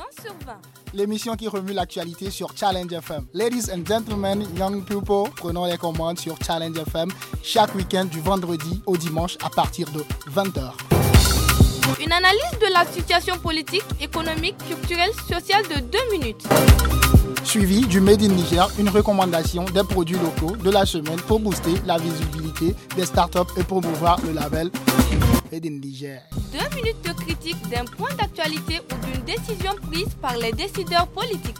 [0.00, 0.52] 20 sur 20.
[0.94, 3.26] L'émission qui remue l'actualité sur Challenge FM.
[3.34, 7.10] Ladies and gentlemen, young people, prenons les commandes sur Challenge FM
[7.42, 10.00] chaque week-end du vendredi au dimanche à partir de
[10.30, 10.72] 20h.
[12.02, 16.46] Une analyse de la situation politique, économique, culturelle, sociale de 2 minutes.
[17.44, 21.74] Suivi du Made in Niger, une recommandation des produits locaux de la semaine pour booster
[21.84, 24.70] la visibilité des startups et promouvoir le label
[25.50, 26.22] Made in Niger.
[26.52, 31.56] Deux minutes de critique d'un point d'actualité ou d'une décision prise par les décideurs politiques.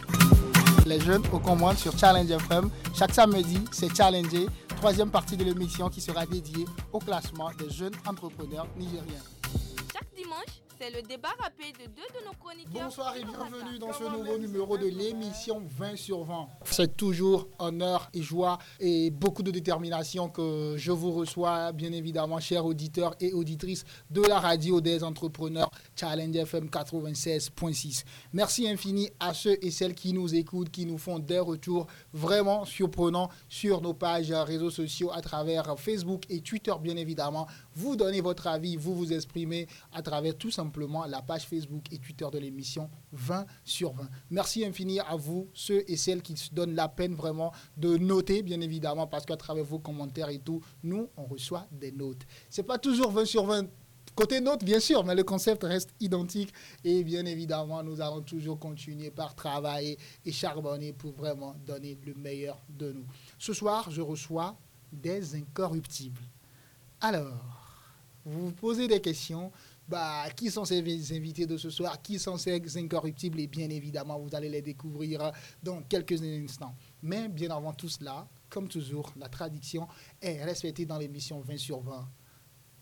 [0.85, 2.69] Les jeunes aux commandes sur Challenge FM.
[2.95, 7.93] Chaque samedi, c'est Challenger, troisième partie de l'émission qui sera dédiée au classement des jeunes
[8.07, 9.23] entrepreneurs nigériens.
[9.93, 12.85] Chaque dimanche, c'est le débat rapide de deux de nos chroniqueurs.
[12.85, 16.47] Bonsoir et bienvenue dans ce nouveau numéro de l'émission 20 sur 20.
[16.65, 22.39] C'est toujours honneur et joie et beaucoup de détermination que je vous reçois, bien évidemment,
[22.39, 28.03] chers auditeurs et auditrices de la radio des entrepreneurs Challenge FM 96.6.
[28.33, 32.65] Merci infini à ceux et celles qui nous écoutent, qui nous font des retours vraiment
[32.65, 37.45] surprenants sur nos pages réseaux sociaux à travers Facebook et Twitter, bien évidemment.
[37.75, 40.70] Vous donnez votre avis, vous vous exprimez à travers tout simplement
[41.07, 44.09] la page Facebook et Twitter de l'émission 20 sur 20.
[44.29, 48.43] Merci infini à vous, ceux et celles qui se donnent la peine vraiment de noter,
[48.43, 52.25] bien évidemment, parce qu'à travers vos commentaires et tout, nous, on reçoit des notes.
[52.49, 53.67] C'est pas toujours 20 sur 20
[54.13, 56.53] Côté note, bien sûr, mais le concept reste identique.
[56.83, 62.13] Et bien évidemment, nous allons toujours continuer par travailler et charbonner pour vraiment donner le
[62.15, 63.05] meilleur de nous.
[63.39, 64.57] Ce soir, je reçois
[64.91, 66.21] des incorruptibles.
[66.99, 67.61] Alors,
[68.25, 69.51] vous vous posez des questions.
[69.91, 70.79] Bah, qui sont ces
[71.13, 72.01] invités de ce soir?
[72.01, 73.41] Qui sont ces incorruptibles?
[73.41, 76.73] Et bien évidemment, vous allez les découvrir dans quelques instants.
[77.01, 79.89] Mais bien avant tout cela, comme toujours, la tradition
[80.21, 82.07] est respectée dans l'émission 20 sur 20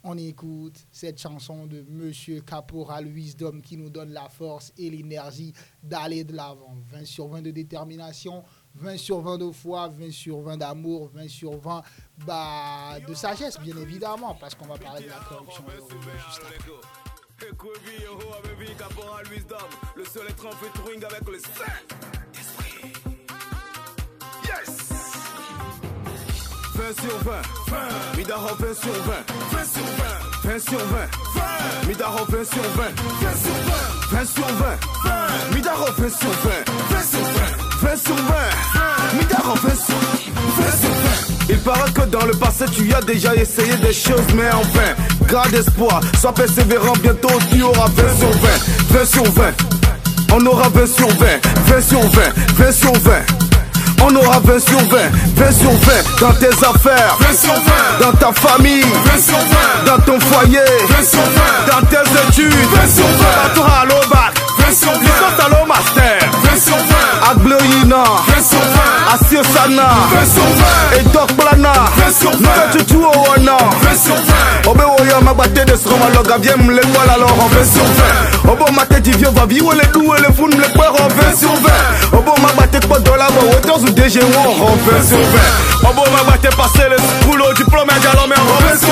[0.04, 5.54] on écoute cette chanson de Monsieur Caporal Wisdom qui nous donne la force et l'énergie
[5.84, 6.76] d'aller de l'avant.
[6.92, 8.44] 20 sur 20 de détermination,
[8.76, 11.82] 20 sur 20 de foi, 20 sur 20 d'amour, 20 sur 20
[12.26, 16.99] bah, de sagesse, bien évidemment, parce qu'on va parler de la corruption juste après.
[19.96, 22.94] Le seul être en featuring avec le Saint-Esprit.
[24.46, 24.90] Yes!
[26.76, 27.32] 20 sur 20,
[27.68, 28.18] 20.
[28.18, 29.14] Midaro 20 sur 20,
[29.52, 30.86] 20 sur 20, 20 sur 20,
[31.36, 31.88] 20.
[31.88, 32.84] Midaro 20 sur 20,
[33.22, 35.56] 20 sur 20, 20 sur 20, 20.
[35.56, 36.50] Midaro 20 sur 20,
[36.90, 37.42] 20 sur 20,
[37.82, 39.20] 20 sur 20, 20.
[39.20, 41.50] Midaro 20 sur 20 sur 20.
[41.50, 44.96] Il paraît que dans le passé tu as déjà essayé des choses mais en vain
[45.32, 48.50] Garde espoir, sois persévérant, bientôt tu auras 20 sur 20
[48.90, 49.44] 20 sur 20
[50.34, 51.16] On aura 20 sur 20
[51.68, 52.22] 20 sur 20
[52.58, 53.12] 20 sur 20
[54.02, 54.98] on aura 20 sur 20,
[55.36, 57.62] 20 sur 20 dans tes affaires, 20 sur 20
[58.02, 62.54] dans ta famille, 20 sur 20 dans ton foyer, 20 sur 20 dans tes études,
[62.54, 63.12] 20 sur 20
[63.46, 68.04] à toi à l'OBAC, 20 sur 20 licence à master, 20 sur 20 à Glorina,
[68.28, 68.66] 20 sur 20
[69.14, 72.38] à Siosana, 20 sur 20 et Doc Plana, 20 sur 20
[72.76, 77.10] nous tu au Wana, 20 sur 20 Obe Oya Magbate de Sromaloga, viens me l'école
[77.10, 77.84] alors en 20 sur
[78.46, 81.36] 20 Obo Mate du vieux va vivre les doués, les fous, les peurs en 20
[81.38, 85.90] sur 20 Obo Magbate pas de la voix, autant ou DG en 20 sur 20
[85.90, 86.98] Obo Magbate passer le
[88.02, 88.88] galant mais en 20 sur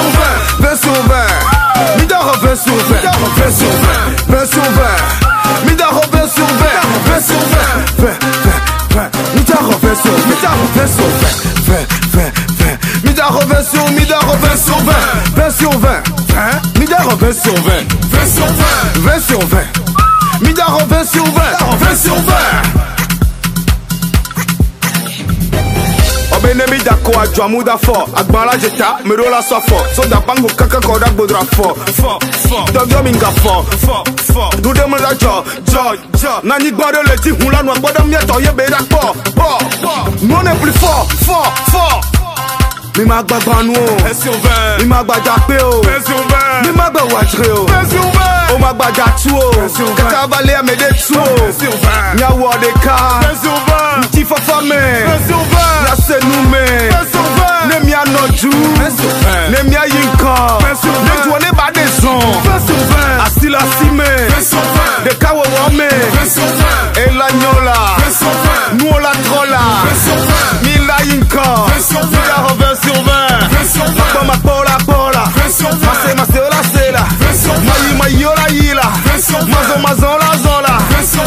[0.60, 1.67] 20 20 sur 20
[2.00, 2.96] Midar 20 sur 20
[3.38, 6.56] 20 sur 20 20 sur 20 Midar 20 sur 20
[7.06, 7.58] 20 sur 20
[7.98, 8.20] 20
[8.94, 10.28] 20 20 Midar 20 sur 20
[10.76, 14.94] 20 sur 20 20 20 20 Midar 20 sur Midar 20 sur 20
[15.36, 15.90] 20 sur 20
[16.30, 17.72] 20 Midar 20 sur 20
[18.12, 18.64] 20 sur 20
[19.02, 19.58] 20 sur 20
[20.42, 21.32] Midar 20 sur 20
[21.80, 22.34] 20 sur 20
[26.48, 30.80] benemi dako adua mu da fɔ agbala jeta mero la sɔ fɔ soda panko kaka
[30.80, 33.54] kɔ da gbodra fɔ fɔ fɔ dɔjɔ mi nga fɔ
[33.84, 33.96] fɔ
[34.32, 35.84] fɔ dudemu la jɔ jɔ
[36.22, 39.02] jɔ nanyigba ɖe le ti hun la nua gbɔdɔ miɛtɔ ye be da kpɔ
[39.36, 39.50] kpɔ
[39.82, 40.94] kpɔ ne pli fɔ
[41.28, 41.38] fɔ
[41.72, 42.17] fɔ.
[42.98, 43.86] mi máa gba gbanu o.
[44.80, 45.82] Mi máa gba jape o.
[46.66, 47.66] Mi máa gba wàjire o.
[48.54, 49.52] O máa gba jatu o.
[49.96, 51.26] Kẹta balẹ̀ ẹ̀mẹ́dẹ́ tu o.
[52.16, 52.96] Ní awọ ọ̀dẹ̀ka
[54.02, 55.06] ní ti fọ́fọ́ mẹ́
[55.84, 56.90] ní asẹ̀nu mẹ́.
[57.66, 58.50] Me Ne mi anoju
[59.52, 60.62] Ne mi ayi nkan
[61.06, 61.86] Ne juwo ne ba de
[63.80, 64.06] si me
[67.06, 67.76] Ela nyola
[68.78, 69.62] Nu o la trola
[70.64, 71.68] Mi la yi nkan
[72.12, 75.24] Mi la reven sur 20 Makpa makpa ola pola
[75.86, 77.04] Mase mase ola sela
[77.68, 78.88] Mayi mayi ola yila
[79.48, 80.74] Mazo mazo ola zola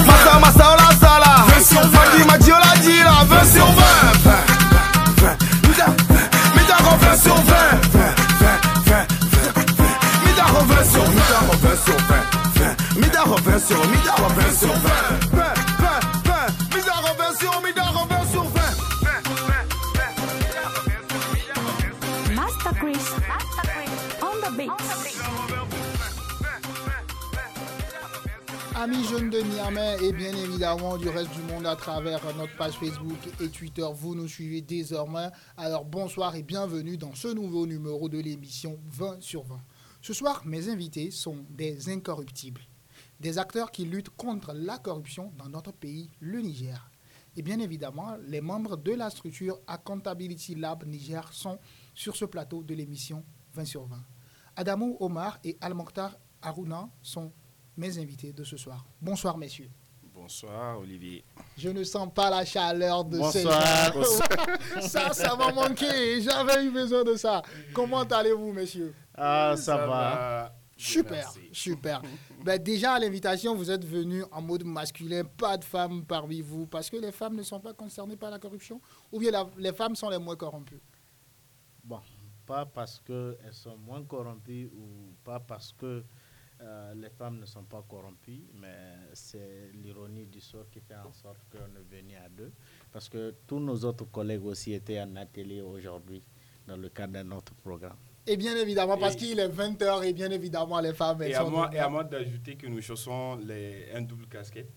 [0.07, 1.45] Masa masa ola sala
[1.93, 3.67] Maji maji ola jila 20 sur
[4.25, 4.30] 20
[13.67, 13.93] sur 20
[14.55, 14.81] sur 20.
[15.33, 17.33] 20, 20, 20.
[17.39, 17.53] sur
[18.31, 18.61] sur 20.
[22.35, 23.07] Master Chris.
[24.23, 24.71] On the beat.
[28.77, 32.73] Amis jeunes de Niamey et bien évidemment du reste du monde à travers notre page
[32.79, 35.29] Facebook et Twitter, vous nous suivez désormais.
[35.59, 39.61] Alors bonsoir et bienvenue dans ce nouveau numéro de l'émission 20 sur 20.
[40.01, 42.63] Ce soir, mes invités sont des incorruptibles,
[43.21, 46.91] des acteurs qui luttent contre la corruption dans notre pays, le Niger.
[47.37, 51.59] Et bien évidemment, les membres de la structure Accountability Lab Niger sont
[51.95, 53.25] sur ce plateau de l'émission
[53.55, 53.97] 20 sur 20.
[54.57, 57.33] Adamou Omar et Al-Mokhtar Aruna sont
[57.77, 58.85] mes invités de ce soir.
[59.01, 59.71] Bonsoir, messieurs.
[60.03, 61.25] Bonsoir, Olivier.
[61.57, 63.93] Je ne sens pas la chaleur de Bonsoir.
[64.81, 66.21] ces ça, ça m'a manqué.
[66.21, 67.43] J'avais eu besoin de ça.
[67.73, 68.95] Comment allez-vous, messieurs?
[69.15, 70.55] Ah, ça, va.
[70.77, 72.01] Super, super.
[72.45, 76.67] Ben, déjà, à l'invitation, vous êtes venus en mode masculin, pas de femmes parmi vous,
[76.67, 78.81] parce que les femmes ne sont pas concernées par la corruption
[79.13, 80.81] Ou bien les femmes sont les moins corrompues?
[81.85, 82.01] Bon,
[82.47, 86.03] pas parce qu'elles sont moins corrompues ou pas parce que
[86.63, 91.13] euh, les femmes ne sont pas corrompues, mais c'est l'ironie du sort qui fait en
[91.13, 92.53] sorte qu'on est venu à deux.
[92.91, 96.23] Parce que tous nos autres collègues aussi étaient en atelier aujourd'hui
[96.67, 97.97] dans le cadre de notre programme.
[98.27, 101.71] Et bien évidemment, parce qu'il est 20h et bien évidemment, les femmes, et à moi,
[101.73, 104.71] Et à moi d'ajouter que nous chaussons les, un double casquette.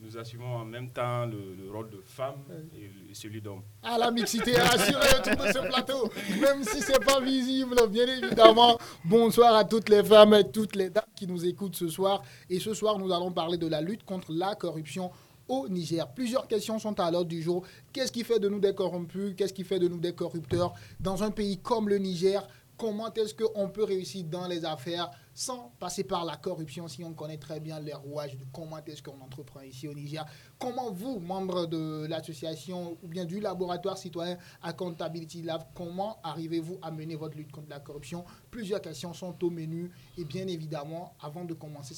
[0.00, 2.42] Nous assumons en même temps le, rôle de femme
[2.74, 3.62] et, celui d'homme.
[3.82, 6.10] Ah, la mixité est assurée autour de ce plateau,
[6.40, 8.78] même si ce n'est pas visible, bien évidemment.
[9.04, 12.22] Bonsoir à toutes les femmes et toutes les dames qui nous écoutent ce soir.
[12.50, 15.10] Et ce soir, nous allons parler de la lutte contre la corruption
[15.48, 16.08] au Niger.
[16.14, 17.64] Plusieurs questions sont à l'ordre du jour.
[17.92, 19.34] Qu'est-ce qui fait de nous des corrompus?
[19.36, 20.74] Qu'est-ce qui fait de nous des corrupteurs?
[21.00, 22.46] Dans un pays comme le Niger,
[22.76, 25.10] comment est-ce qu'on peut réussir dans les affaires?
[25.34, 29.02] Sans passer par la corruption si on connaît très bien les rouages de comment est-ce
[29.02, 30.24] qu'on entreprend ici au Niger
[30.58, 36.90] Comment vous, membres de l'association ou bien du laboratoire citoyen Accountability Lab, comment arrivez-vous à
[36.90, 38.24] mener votre lutte contre la corruption?
[38.50, 41.94] Plusieurs questions sont au menu et bien évidemment, avant de commencer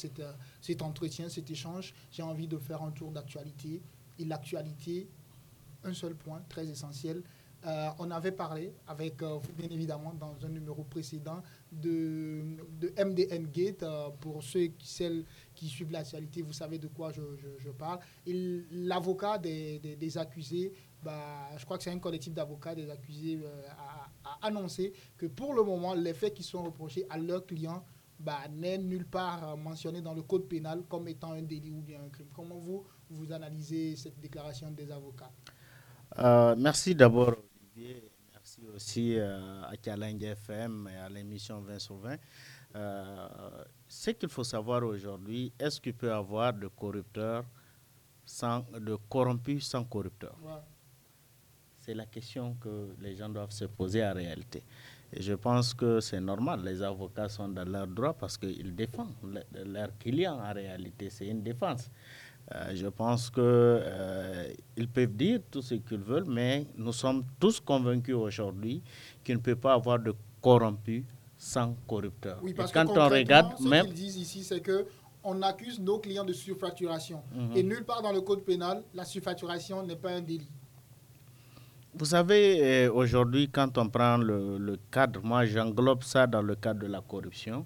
[0.61, 3.83] cet entretien, cet échange, j'ai envie de faire un tour d'actualité.
[4.19, 5.09] Et l'actualité,
[5.83, 7.23] un seul point très essentiel,
[7.67, 13.47] euh, on avait parlé avec, euh, bien évidemment, dans un numéro précédent de, de MDN
[13.47, 13.83] Gate.
[13.83, 15.25] Euh, pour ceux qui, celles
[15.55, 18.01] qui suivent l'actualité, vous savez de quoi je, parle.
[18.27, 20.73] L'avocat des, accusés,
[21.03, 23.41] bah, je crois que c'est un collectif d'avocats des accusés,
[23.79, 27.83] a, a, annoncé que pour le moment, les faits qui sont reprochés à leurs clients
[28.21, 32.01] bah, n'est nulle part mentionné dans le code pénal comme étant un délit ou bien
[32.05, 32.29] un crime.
[32.35, 35.31] Comment vous, vous analysez cette déclaration des avocats?
[36.57, 37.35] Merci d'abord
[37.77, 42.17] merci aussi euh, à Kalang FM et à l'émission 20 sur 20.
[42.77, 43.29] Euh,
[43.89, 47.45] ce qu'il faut savoir aujourd'hui, est-ce qu'il peut y avoir de corrupteurs
[48.25, 50.37] sans, de corrompus sans corrupteurs?
[51.79, 54.63] C'est la question que les gens doivent se poser en réalité.
[55.13, 59.45] Et je pense que c'est normal, les avocats sont dans leur droit parce qu'ils défendent
[59.65, 61.91] leurs clients en réalité, c'est une défense.
[62.53, 64.53] Euh, je pense qu'ils euh,
[64.93, 68.83] peuvent dire tout ce qu'ils veulent, mais nous sommes tous convaincus aujourd'hui
[69.23, 70.13] qu'il ne peut pas avoir de
[70.43, 71.05] corrompus
[71.39, 72.39] sans corrupteur.
[72.43, 74.87] Oui, parce quand que on regarde, ce qu'ils disent ici, c'est que
[75.25, 77.23] on accuse nos clients de surfacturation.
[77.35, 77.57] Mhm.
[77.57, 80.51] Et nulle part dans le code pénal, la surfacturation n'est pas un délit.
[81.95, 86.57] Vous savez, euh, aujourd'hui, quand on prend le, le cadre, moi j'englobe ça dans le
[86.57, 87.65] cadre de la corruption.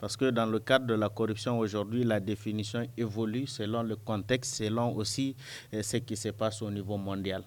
[0.00, 4.54] Parce que dans le cadre de la corruption aujourd'hui, la définition évolue selon le contexte,
[4.54, 5.36] selon aussi
[5.74, 7.42] euh, ce qui se passe au niveau mondial.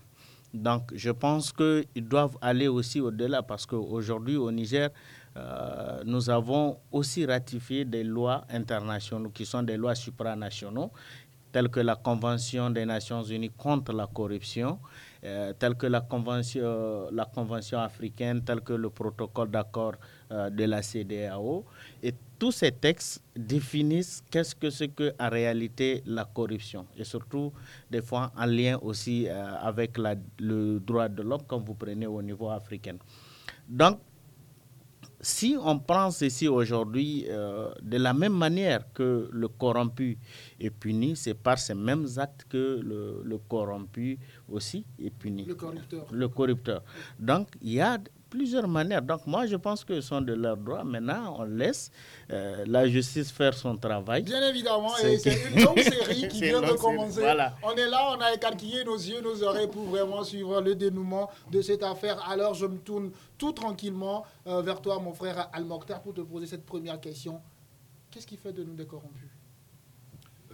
[0.54, 4.90] Donc, je pense qu'ils doivent aller aussi au-delà parce qu'aujourd'hui, au Niger,
[5.36, 10.92] euh, nous avons aussi ratifié des lois internationales qui sont des lois supranationaux,
[11.52, 14.78] telles que la Convention des Nations Unies contre la corruption,
[15.24, 19.94] euh, telles que la Convention, africaine, telles que le protocole d'accord
[20.30, 21.66] de la CDAO.
[22.04, 27.54] Et tous ces textes définissent qu'est-ce que c'est que en réalité la corruption et surtout
[27.90, 32.06] des fois en lien aussi euh, avec la, le droit de l'homme comme vous prenez
[32.06, 32.98] au niveau africain.
[33.70, 34.00] Donc
[35.22, 40.18] si on prend ceci aujourd'hui euh, de la même manière que le corrompu
[40.60, 44.20] est puni, c'est par ces mêmes actes que le, le corrompu
[44.50, 45.46] aussi est puni.
[45.46, 46.08] Le corrupteur.
[46.12, 46.84] Le corrupteur.
[47.18, 47.98] Donc il y a
[48.34, 49.04] plusieurs manières.
[49.04, 50.84] Donc moi, je pense que ce sont de leurs droits.
[50.84, 51.92] Maintenant, on laisse
[52.32, 54.24] euh, la justice faire son travail.
[54.24, 57.22] Bien évidemment, et c'est une longue série qui vient de commencer.
[57.62, 61.30] On est là, on a écarquillé nos yeux, nos oreilles pour vraiment suivre le dénouement
[61.52, 62.18] de cette affaire.
[62.28, 66.48] Alors, je me tourne tout tranquillement euh, vers toi, mon frère Al-Mokhtar, pour te poser
[66.48, 67.40] cette première question.
[68.10, 69.30] Qu'est-ce qui fait de nous des corrompus?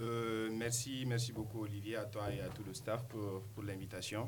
[0.02, 4.28] Euh, merci, merci beaucoup Olivier, à toi et à tout le staff pour, pour l'invitation.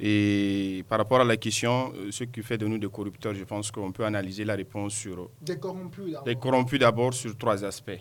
[0.00, 3.44] Et par rapport à la question, euh, ce qui fait de nous des corrupteurs, je
[3.44, 5.30] pense qu'on peut analyser la réponse sur...
[5.40, 6.24] Des corrompus d'abord.
[6.24, 8.00] Des corrompus d'abord sur trois aspects.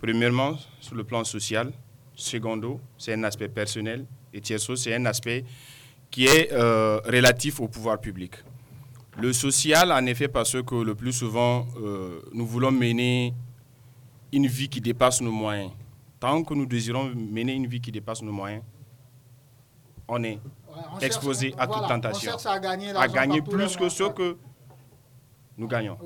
[0.00, 1.72] Premièrement, sur le plan social.
[2.14, 4.06] Secondo, c'est un aspect personnel.
[4.32, 5.44] Et tierso, c'est un aspect
[6.10, 8.32] qui est euh, relatif au pouvoir public.
[9.20, 13.34] Le social, en effet, parce que le plus souvent, euh, nous voulons mener
[14.32, 15.72] une vie qui dépasse nos moyens.
[16.20, 18.62] Tant que nous désirons mener une vie qui dépasse nos moyens,
[20.08, 20.38] on est
[21.00, 22.32] exposé à toute tentation.
[22.46, 24.36] à gagner, plus que ce que
[25.56, 25.98] nous gagnons.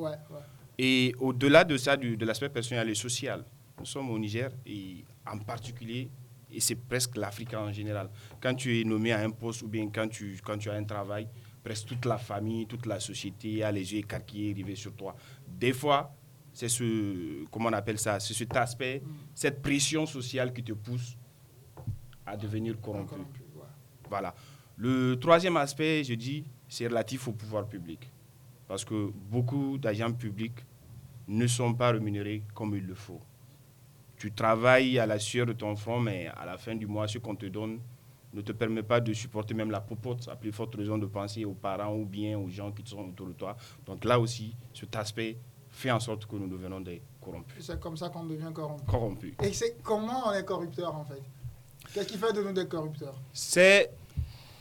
[0.79, 3.45] Et au-delà de ça, de l'aspect personnel et social,
[3.79, 6.11] nous sommes au Niger et en particulier,
[6.51, 8.09] et c'est presque l'Afrique en général.
[8.41, 10.85] Quand tu es nommé à un poste ou bien quand tu, quand tu as un
[10.85, 11.29] travail,
[11.63, 15.15] presque toute la famille, toute la société a les yeux écarquillés, rivés sur toi.
[15.47, 16.13] Des fois,
[16.53, 19.03] c'est ce, comment on appelle ça, c'est cet aspect,
[19.35, 21.17] cette pression sociale qui te pousse
[22.27, 23.15] à devenir corrompu.
[24.09, 24.35] Voilà.
[24.83, 28.11] Le troisième aspect, je dis, c'est relatif au pouvoir public.
[28.67, 30.65] Parce que beaucoup d'agents publics
[31.29, 33.21] ne sont pas rémunérés comme il le faut.
[34.17, 37.19] Tu travailles à la sueur de ton front, mais à la fin du mois, ce
[37.19, 37.79] qu'on te donne
[38.33, 41.45] ne te permet pas de supporter même la popote, à plus forte raison de penser
[41.45, 43.59] aux parents ou bien aux gens qui sont autour de toi.
[43.85, 45.37] Donc là aussi, cet aspect
[45.69, 47.67] fait en sorte que nous devenons des corrompus.
[47.67, 48.87] C'est comme ça qu'on devient corrompu.
[48.87, 49.37] Corrompu.
[49.43, 51.21] Et c'est comment on est corrupteur en fait?
[51.93, 53.21] Qu'est-ce qui fait de nous des corrupteurs?
[53.33, 53.91] C'est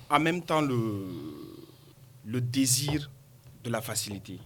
[0.09, 3.09] en même temps le, désir
[3.63, 4.39] de la facilité.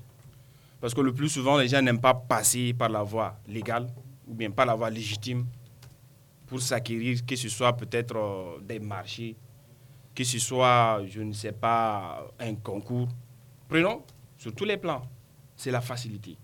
[0.82, 3.88] Parce que le plus souvent, les gens n'aiment pas passer par la voie légale
[4.27, 5.46] ou bien par la voie légitime
[6.46, 9.36] pour s'acquérir, que ce soit peut-être euh, des marchés,
[10.13, 13.08] que ce soit, je ne sais pas, un concours.
[13.67, 14.03] Prenons
[14.38, 15.03] sur tous les plans,
[15.55, 16.38] c'est la facilité.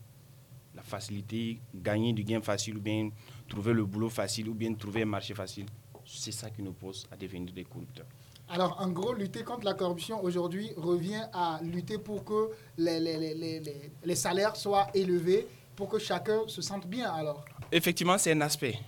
[0.73, 3.09] La facilité, gagner du gain facile ou bien
[3.47, 5.65] trouver le boulot facile ou bien trouver un marché facile,
[6.05, 8.05] c'est ça qui nous pousse à devenir des corrupteurs.
[8.51, 13.35] Alors, en gros, lutter contre la corruption aujourd'hui revient à lutter pour que les, les,
[13.35, 18.41] les, les, salaires soient élevés, pour que chacun se sente bien, alors Effectivement, c'est un
[18.41, 18.79] aspect.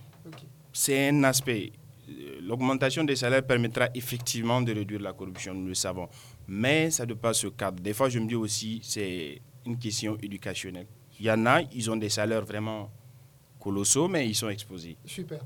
[0.73, 1.73] C'est un aspect.
[2.41, 6.09] L'augmentation des salaires permettra effectivement de réduire la corruption, nous le savons.
[6.47, 7.81] Mais ça ne pas ce cadre.
[7.81, 10.87] Des fois, je me dis aussi, c'est une question éducationnelle.
[11.19, 12.89] Il y en a, ils ont des salaires vraiment
[13.61, 14.97] colossaux, mais ils sont exposés.
[15.05, 15.39] Super.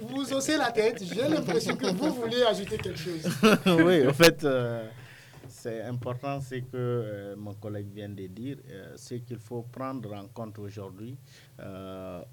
[0.00, 3.28] Vous haussez la tête, j'ai l'impression que vous voulez ajouter quelque chose.
[3.84, 4.88] oui, en fait, euh,
[5.48, 10.12] c'est important, c'est que euh, mon collègue vient de dire, euh, c'est qu'il faut prendre
[10.14, 11.16] en compte aujourd'hui.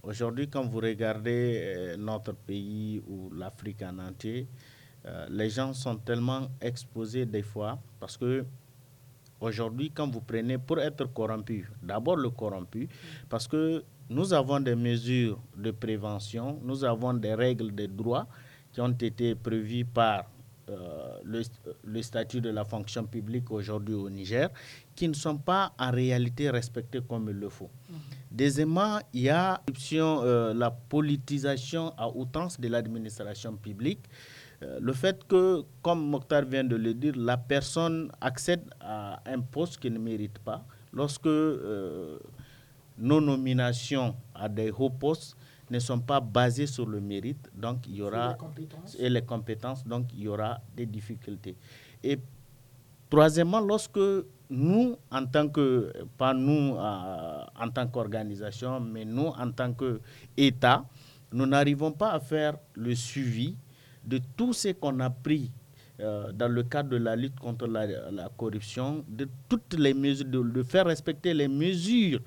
[0.03, 4.47] aujourd'hui, quand vous regardez notre pays ou l'Afrique en entier,
[5.29, 8.43] les gens sont tellement exposés des fois parce que
[9.39, 12.87] aujourd'hui, quand vous prenez pour être corrompu, d'abord le corrompu,
[13.29, 18.27] parce que nous avons des mesures de prévention, nous avons des règles de droit
[18.71, 20.25] qui ont été prévues par
[20.67, 21.19] euh,
[21.83, 24.49] le, statut de la fonction publique aujourd'hui au Niger,
[24.95, 27.69] qui ne sont pas en réalité respectées comme il le faut.
[27.89, 27.95] Mhm.
[28.31, 29.61] Deuxièmement, il y a
[29.93, 34.05] euh, la politisation à outrance de l'administration publique.
[34.63, 39.41] Euh, le fait que, comme Mokhtar vient de le dire, la personne accède à un
[39.41, 41.27] poste qu'il ne mérite pas, lorsque
[42.97, 45.35] nos nominations à des hauts postes
[45.69, 48.37] ne sont pas basées sur le mérite, donc il y aura
[48.99, 51.55] et les compétences, donc il y aura des difficultés.
[52.03, 52.19] Et
[53.09, 53.99] troisièmement, lorsque
[54.49, 60.85] nous, en tant que, pas nous euh, en tant qu'organisation, mais nous en tant qu'État,
[61.31, 63.55] nous n'arrivons pas à faire le suivi
[64.03, 65.51] de tout ce qu'on a pris
[65.99, 70.63] euh, dans le cadre de la lutte contre la, corruption, de toutes les mesures, de
[70.63, 72.19] faire respecter les mesures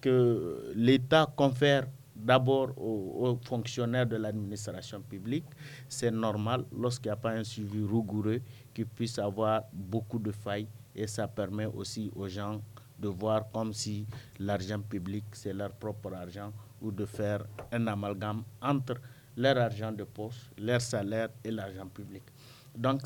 [0.00, 5.44] que l'État confère d'abord aux, fonctionnaires de l'administration publique,
[5.88, 8.40] c'est normal lorsqu'il n'y a pas un suivi rigoureux
[8.72, 12.60] qu'ils puissent avoir beaucoup de failles et ça permet aussi aux gens
[12.98, 14.06] de voir comme si
[14.38, 18.94] l'argent public c'est leur propre argent ou de faire un amalgame entre
[19.36, 22.22] leur argent de poche, leur salaire et l'argent public.
[22.74, 23.02] Donc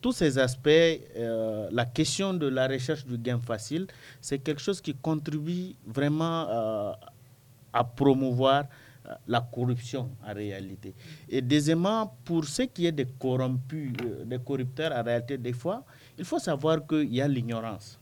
[0.00, 3.86] tous ces aspects, euh, la question de la recherche du gain facile,
[4.20, 6.92] c'est quelque chose qui contribue vraiment euh,
[7.72, 8.64] à promouvoir
[9.06, 10.94] euh, la corruption en réalité.
[11.28, 13.92] Et deuxièmement, pour ce qui est des corrompus,
[14.24, 15.84] des corrupteurs, en réalité, des fois,
[16.18, 17.98] il faut savoir qu'il y a l'ignorance.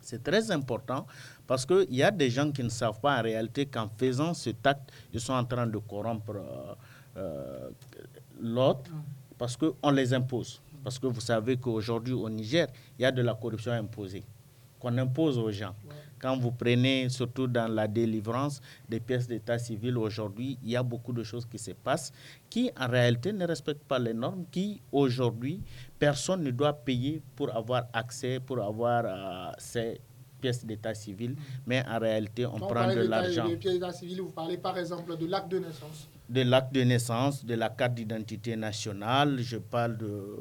[0.00, 1.06] C'est très important
[1.46, 4.50] parce qu'il y a des gens qui ne savent pas en réalité qu'en faisant ce
[4.64, 6.36] acte, ils sont en train de corrompre
[8.40, 8.90] l'autre
[9.38, 10.60] parce qu'on les impose.
[10.84, 14.22] Parce que vous savez qu'aujourd'hui au Niger, il y a de la corruption imposée.
[14.84, 15.74] qu'on impose aux gens.
[16.20, 20.82] Quand vous prenez, surtout dans la délivrance des pièces d'état civil aujourd'hui, il y a
[20.82, 22.12] beaucoup de choses qui se passent
[22.50, 25.62] qui, en réalité, ne respectent pas les normes, qui, aujourd'hui,
[25.98, 30.02] personne ne doit payer pour avoir accès, pour avoir euh, ces
[30.42, 31.34] pièces d'état civil,
[31.66, 33.46] mais en réalité, on prend de l'argent.
[33.48, 37.94] vous parlez par exemple de l'acte de naissance de l'acte de naissance, de la carte
[37.94, 40.36] d'identité nationale, je parle de,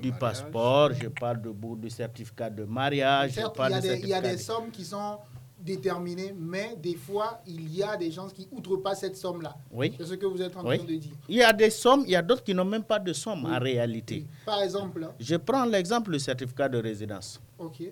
[0.00, 3.32] du passeport, je parle de, du certificat de mariage.
[3.32, 5.18] Certes, il, y a des, sommes qui sont
[5.58, 9.56] déterminées, mais des fois, il y a des gens qui outrepassent cette somme-là.
[9.72, 9.94] Oui.
[9.98, 11.12] C'est ce que vous êtes en train de dire.
[11.28, 13.46] Il y a des sommes, il y a d'autres qui n'ont même pas de somme
[13.46, 14.26] en réalité.
[14.44, 17.40] Par exemple Je prends l'exemple du certificat de résidence.
[17.58, 17.82] OK.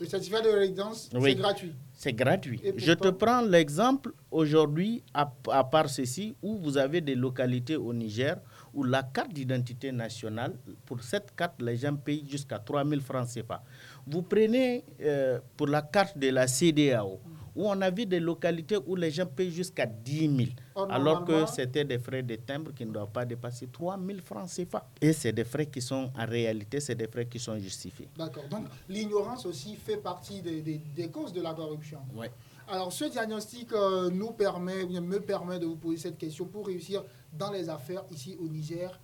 [0.00, 1.72] Le certificat de résidence, c'est gratuit.
[2.04, 2.60] C'est gratuit.
[2.76, 5.24] Je te prends l'exemple aujourd'hui, à,
[5.64, 8.36] part ceci, où vous avez des localités au Niger
[8.74, 10.52] où la carte d'identité nationale,
[10.84, 13.62] pour cette carte, les gens payent jusqu'à 3 000 francs CFA.
[14.06, 17.20] Vous prenez euh, pour la carte de la CDAO,
[17.54, 21.46] où on a vu des localités où les gens payent jusqu'à 10 000, alors que
[21.46, 24.88] c'était des frais de timbre qui ne doivent pas dépasser 3 000 francs CFA.
[25.00, 28.08] Et c'est des frais qui sont, en réalité, c'est des frais qui sont justifiés.
[28.16, 28.44] D'accord.
[28.50, 32.00] Donc, l'ignorance aussi fait partie des, des, causes de la corruption.
[32.14, 32.26] Oui.
[32.66, 36.46] Alors, ce diagnostic euh, nous permet, me permet de vous poser cette question.
[36.46, 38.98] Pour réussir dans les affaires ici au Niger,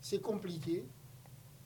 [0.00, 0.84] c'est compliqué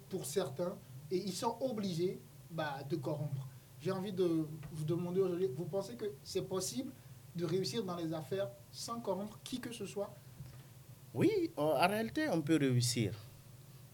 [0.08, 0.76] pour certains
[1.10, 3.48] et ils sont obligés bah, de corrompre
[3.82, 6.92] j'ai envie de vous demander aujourd'hui, vous pensez que c'est possible
[7.34, 10.14] de réussir dans les affaires sans corrompre qui que ce soit?
[11.12, 13.12] Oui, en réalité, on peut réussir.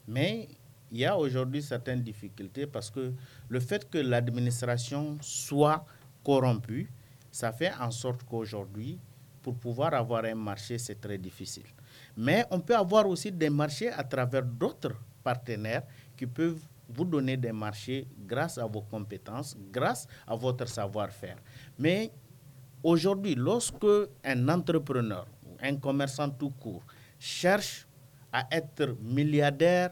[0.06, 0.48] Mais
[0.92, 3.12] il y a aujourd'hui certaines difficultés parce que
[3.48, 5.84] le fait que l'administration soit
[6.22, 6.90] corrompue,
[7.32, 8.98] ça fait en sorte qu'aujourd'hui,
[9.42, 11.66] pour pouvoir avoir un marché, c'est très difficile.
[12.16, 15.84] Mais on peut avoir aussi des marchés à travers d'autres partenaires
[16.16, 21.36] qui peuvent vous donnez des marchés grâce à vos compétences, grâce à votre savoir-faire.
[21.78, 22.10] Mais
[22.82, 23.84] aujourd'hui, lorsque
[24.24, 26.82] un entrepreneur ou un commerçant tout court
[27.18, 27.86] cherche
[28.32, 29.90] à être milliardaire,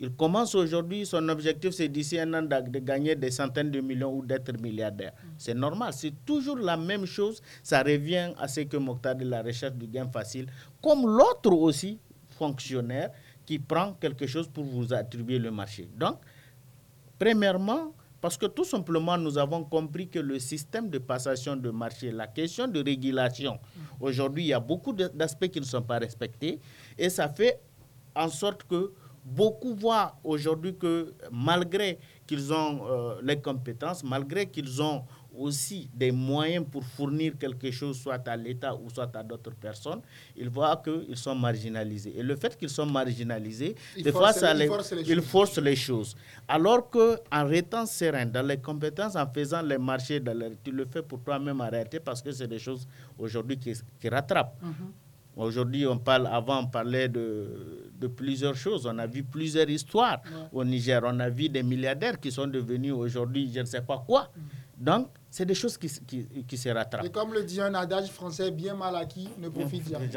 [0.00, 4.12] il commence aujourd'hui, son objectif c'est d'ici un an de gagner des centaines de millions
[4.12, 5.12] ou d'être milliardaire.
[5.38, 7.40] C'est normal, c'est toujours la même chose.
[7.62, 10.46] Ça revient à ce que Mokhtar de la recherche du gain facile,
[10.82, 13.10] comme l'autre aussi, fonctionnaire,
[13.46, 15.88] qui prend quelque chose pour vous attribuer le marché.
[15.96, 16.18] Donc,
[17.18, 22.12] premièrement, parce que tout simplement, nous avons compris que le système de passation de marché,
[22.12, 23.58] la question de régulation,
[24.00, 26.60] aujourd'hui, il y a beaucoup d'aspects qui ne sont pas respectés
[26.96, 27.58] et ça fait
[28.14, 28.92] en sorte que
[29.24, 35.04] beaucoup voient aujourd'hui que malgré qu'ils ont euh, les compétences, malgré qu'ils ont
[35.36, 40.00] aussi des moyens pour fournir quelque chose, soit à l'État ou soit à d'autres personnes,
[40.36, 42.14] ils voient qu'ils sont marginalisés.
[42.16, 44.68] Et le fait qu'ils sont marginalisés, des fois, ça les,
[45.06, 46.16] ils forcent les choses.
[46.48, 47.16] Alors qu'en
[47.46, 51.60] restant serein dans les compétences, en faisant les marchés, dans tu le fais pour toi-même
[51.60, 52.86] réalité parce que c'est des choses
[53.18, 54.56] aujourd'hui qui, qui rattrapent.
[54.62, 54.92] Mhm.
[55.34, 58.84] Aujourd'hui, on parle, avant, on parlait de, de, plusieurs choses.
[58.84, 60.20] On a vu plusieurs histoires
[60.52, 61.00] au Niger.
[61.06, 64.28] On a vu des milliardaires qui sont devenus aujourd'hui, je ne sais pas quoi.
[64.36, 64.42] Mhm.
[64.82, 67.04] Donc, c'est des choses qui, qui, qui, se rattrapent.
[67.06, 70.10] Et comme le dit un adage français, bien mal acquis ne profite jamais.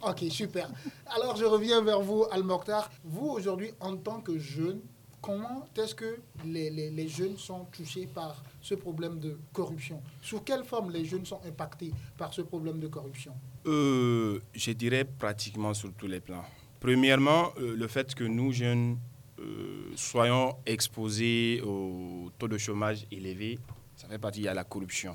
[0.00, 0.70] Ok, super.
[1.06, 2.88] Alors, je reviens vers vous, Al-Mokhtar.
[3.02, 4.80] Vous, aujourd'hui, en tant que jeune,
[5.20, 10.00] comment est-ce que les, les, les, jeunes sont touchés par ce problème de corruption?
[10.20, 13.32] Sous quelle forme les jeunes sont impactés par ce problème de corruption?
[13.66, 16.44] Euh, Je dirais pratiquement sur tous les plans.
[16.78, 18.98] Premièrement, euh, le fait que nous, jeunes,
[19.40, 23.58] euh, soyons exposés au taux de chômage élevé
[24.02, 25.14] ça fait partie, a la corruption,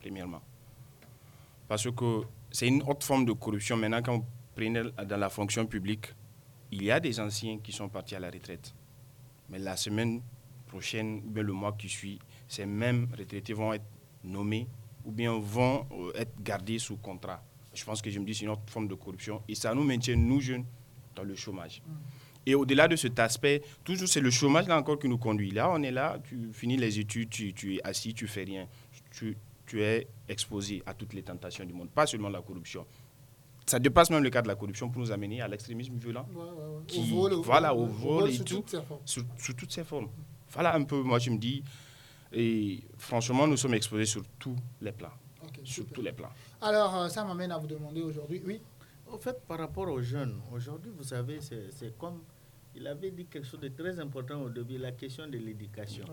[0.00, 0.40] premièrement.
[1.66, 2.22] Parce que
[2.52, 3.76] c'est une autre forme de corruption.
[3.76, 4.24] Maintenant, quand vous
[4.54, 6.14] prenez dans la fonction publique,
[6.70, 8.72] il y a des anciens qui sont partis à la retraite.
[9.48, 10.22] Mais la semaine
[10.68, 13.84] prochaine, ou bien le mois qui suit, ces mêmes retraités vont être
[14.22, 14.68] nommés
[15.04, 17.42] ou bien vont euh, être gardés sous contrat.
[17.74, 19.42] Je pense que je me dis c'est une autre forme de corruption.
[19.48, 20.64] Et ça nous maintient, nous jeunes,
[21.16, 21.82] dans le chômage.
[21.84, 21.92] Mm.
[22.48, 25.50] Et au-delà de cet aspect, toujours c'est le chômage là encore qui nous conduit.
[25.50, 28.66] Là, on est là, tu finis les études, tu, es assis, tu fais rien.
[29.10, 29.36] Tu,
[29.82, 32.86] es exposé à toutes les tentations du monde, pas seulement la corruption.
[33.66, 36.26] Ça dépasse même le cas de la corruption pour nous amener à l'extrémisme violent.
[36.86, 38.64] Qui, au vol, voilà, au, vol, et tout.
[39.04, 40.08] Sous, toutes ces formes.
[40.50, 41.62] Voilà un peu, moi je me dis,
[42.32, 45.12] et franchement, nous sommes exposés sur tous les plans.
[45.64, 46.30] sur tous les plans.
[46.62, 48.62] Alors, euh, ça m'amène à vous demander aujourd'hui, oui.
[49.12, 52.22] Au fait, par rapport aux jeunes, aujourd'hui, vous savez, c'est comme
[52.80, 56.04] il avait dit quelque chose de très important au début, la question de l'éducation.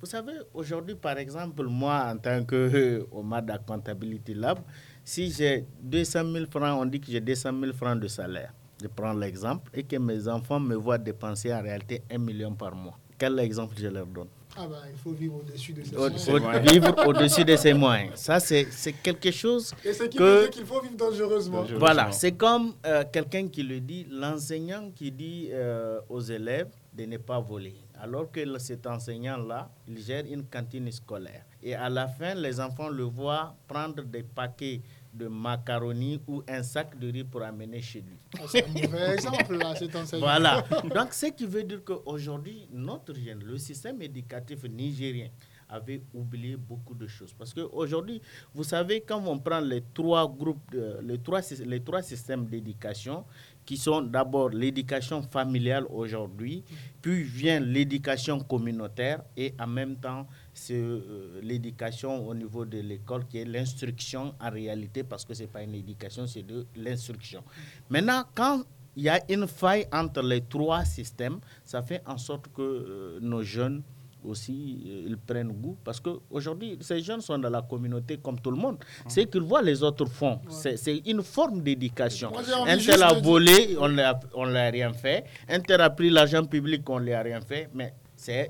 [0.00, 3.06] Vous savez, aujourd'hui, par exemple, moi, en tant que
[3.66, 4.58] Comptabilité Lab,
[5.04, 8.52] si j'ai 200 000 francs, on dit que j'ai 200 000 francs de salaire.
[8.82, 12.74] Je prends l'exemple et que mes enfants me voient dépenser en réalité 1 million par
[12.74, 12.98] mois.
[13.16, 14.26] quel exemple je leur donne?
[14.56, 16.70] Ah bah, il faut vivre au-dessus de ses moyens.
[16.70, 18.10] Vivre au-dessus de ses moyens.
[18.16, 18.66] Ça, c'est
[19.02, 21.64] quelque chose Et ce qui veut dire qu'il faut vivre dangereusement.
[21.78, 27.04] Voilà, c'est comme euh, quelqu'un qui le dit, l'enseignant qui dit euh, aux élèves de
[27.06, 27.74] ne pas voler.
[27.98, 31.44] Alors que cet enseignant-là, il gère une cantine scolaire.
[31.62, 34.82] Et à la fin, les enfants le voient prendre des paquets
[35.12, 38.18] de macaroni ou un sac de riz pour amener chez lui.
[38.38, 40.26] Ah, c'est un mauvais exemple, là, cet enseignant.
[40.26, 40.64] Voilà.
[40.94, 45.28] Donc, ce qui veut dire qu'aujourd'hui, notre jeune, le système éducatif nigérien,
[45.72, 47.32] avait oublié beaucoup de choses.
[47.32, 48.20] Parce qu'aujourd'hui,
[48.54, 53.24] vous savez, quand on prend les trois groupes, les, trois, les trois systèmes d'éducation,
[53.64, 56.64] qui sont d'abord l'éducation familiale aujourd'hui,
[57.00, 63.26] puis vient l'éducation communautaire et en même temps c'est euh, l'éducation au niveau de l'école
[63.26, 67.42] qui est l'instruction en réalité parce que ce n'est pas une éducation, c'est de l'instruction.
[67.88, 68.62] Maintenant, quand
[68.96, 73.18] il y a une faille entre les trois systèmes, ça fait en sorte que euh,
[73.20, 73.82] nos jeunes
[74.24, 75.76] aussi, euh, ils prennent goût.
[75.82, 78.76] Parce qu'aujourd'hui, ces jeunes sont dans la communauté comme tout le monde.
[78.76, 79.04] Hum.
[79.08, 80.40] C'est qu'ils voient les autres font.
[80.48, 82.30] C'est une forme d'éducation.
[82.66, 85.24] Un tel a volé, on ne l'a rien fait.
[85.48, 87.68] Un tel a pris l'argent public, on ne lui a rien fait.
[87.74, 87.94] Mais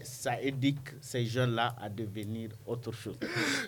[0.03, 3.17] ça éduque ces jeunes-là à devenir autre chose.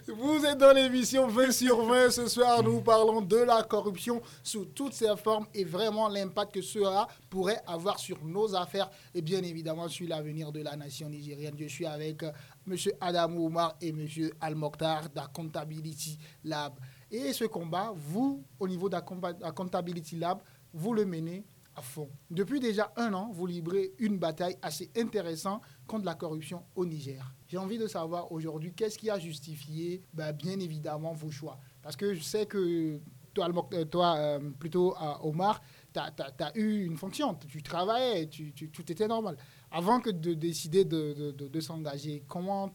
[0.07, 2.11] Vous êtes dans l'émission 20 sur 20.
[2.11, 6.61] Ce soir, nous parlons de la corruption sous toutes ses formes et vraiment l'impact que
[6.63, 11.55] cela pourrait avoir sur nos affaires et bien évidemment sur l'avenir de la nation nigérienne.
[11.59, 12.33] Je suis avec euh,
[12.69, 12.77] M.
[13.01, 14.07] Adam Oumar et M.
[14.41, 16.75] Al-Mokhtar d'Accountability Lab.
[17.11, 20.41] Et ce combat, vous, au niveau d'Accountability Lab,
[20.73, 21.45] vous le menez
[21.77, 22.09] à fond.
[22.31, 27.35] Depuis déjà un an, vous livrez une bataille assez intéressante contre la corruption au Niger.
[27.49, 31.59] J'ai envie de savoir aujourd'hui qu'est-ce qui a justifié ben, bien évidemment vos choix?
[31.83, 33.01] Parce que je sais que
[33.35, 35.61] toi, euh, euh, plutôt euh, Omar,
[35.93, 38.29] tu as, eu une fonction, tu travaillais,
[38.73, 39.37] tout était normal.
[39.71, 42.71] Avant que de décider de, de, s'engager, comment,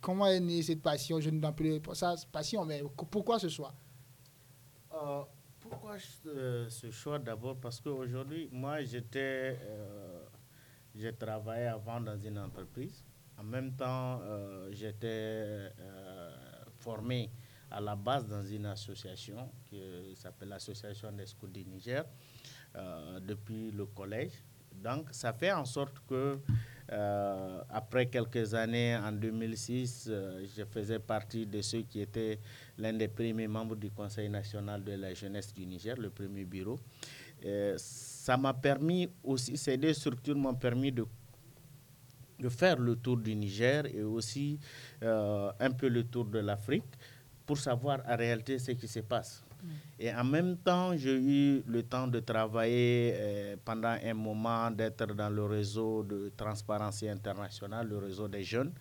[0.00, 1.20] comment est née cette passion?
[1.20, 3.74] Je ne m'appelais pas ça passion, mais pourquoi ce choix?
[5.60, 7.56] Pourquoi ce choix d'abord?
[7.56, 9.58] Parce qu'aujourd'hui, moi, j'étais,
[10.94, 13.04] j'ai travaillé avant dans une entreprise.
[13.38, 15.72] En même temps, euh, j'étais
[16.78, 17.30] formé
[17.70, 19.80] à la base dans une association qui
[20.16, 22.04] s'appelle l'Association des scouts du Niger
[23.22, 24.32] depuis le collège.
[24.72, 26.38] Donc, ça fait en sorte que
[26.92, 32.40] euh, après quelques années, en 2006, euh, je faisais partie de ceux qui étaient
[32.78, 36.80] l'un des premiers membres du Conseil national de la jeunesse du Niger, le premier bureau.
[37.76, 41.06] Ça m'a permis aussi, ces deux structures m'ont permis de,
[42.38, 44.58] de faire le tour du Niger et aussi
[45.02, 46.84] euh, un peu le tour de l'Afrique
[47.46, 49.42] pour savoir en réalité ce qui se passe.
[49.98, 55.12] Et en même temps, j'ai eu le temps de travailler euh, pendant un moment, d'être
[55.14, 58.72] dans le réseau de transparence internationale, le réseau des jeunes,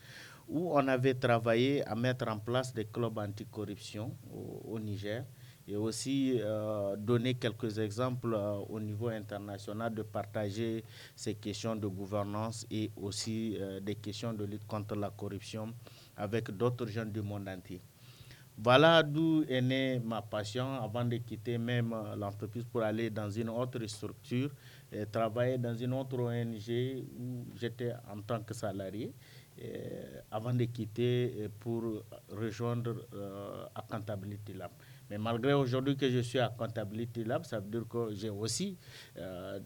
[0.47, 5.25] où on avait travaillé à mettre en place des clubs anticorruption au, au Niger
[5.69, 10.83] et aussi euh, donner quelques exemples euh, au niveau international de partager
[11.15, 15.73] ces questions de gouvernance et aussi des questions de lutte contre la corruption
[16.17, 17.81] avec d'autres jeunes du monde entier.
[18.61, 23.29] Voilà d'où est née ma passion avant de quitter même euh, l'entreprise pour aller dans
[23.29, 24.49] une autre structure
[24.91, 29.13] et travailler dans une autre ONG où j'étais en tant que salarié
[30.31, 31.83] avant de quitter pour
[32.29, 34.71] rejoindre euh, Accountability Lab.
[35.09, 38.77] Mais malgré aujourd'hui que je suis à Accountability Lab, ça veut dire que j'ai aussi
[39.17, 39.59] euh,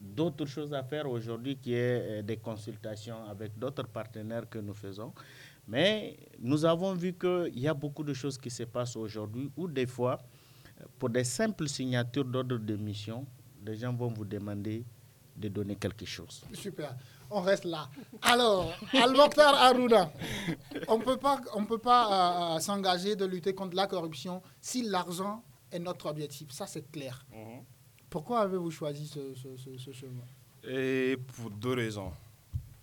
[0.00, 5.12] d'autres choses à faire aujourd'hui qui est des consultations avec d'autres partenaires que nous faisons.
[5.68, 9.66] Mais nous avons vu qu'il y a beaucoup de choses qui se passent aujourd'hui où
[9.68, 10.18] des fois,
[10.98, 13.26] pour des simples signatures d'ordre de mission,
[13.64, 14.84] les gens vont vous demander
[15.36, 16.42] de donner quelque chose.
[16.54, 16.94] Super.
[17.30, 17.88] On reste là.
[18.22, 20.10] Alors, Al-Mokhtar Aruna,
[20.88, 24.82] on peut pas, on peut pas euh, euh, s'engager de lutter contre la corruption si
[24.82, 26.50] l'argent est notre objectif.
[26.50, 27.24] Ça, c'est clair.
[27.32, 27.64] Mhm.
[28.08, 30.24] Pourquoi avez-vous choisi ce, ce chemin?
[30.68, 32.12] Et Pour deux raisons.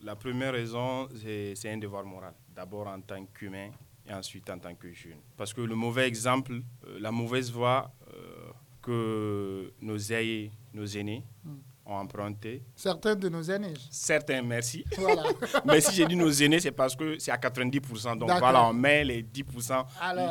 [0.01, 3.69] La première raison, c'est un devoir moral d'abord en tant qu'humain
[4.06, 5.19] et ensuite en tant que jeune.
[5.38, 8.51] Parce que le mauvais exemple, euh, la mauvaise voie euh,
[8.82, 11.56] que nos aïeux, nos aînés hmm.
[11.86, 12.63] Ont emprunté.
[12.76, 13.74] Certains de nos aînés.
[13.89, 14.84] Certains, merci.
[14.98, 15.24] Voilà.
[15.65, 18.17] Mais si j'ai dit nos aînés, c'est parce que c'est à 90%.
[18.17, 19.86] Donc voilà, on met les 10%.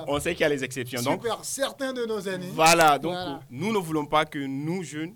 [0.07, 1.01] on sait qu'il y a les exceptions.
[1.01, 2.51] Super, donc, certains de nos aînés.
[2.53, 3.17] Voilà, donc
[3.51, 5.15] nous ne voulons pas que nous, jeunes,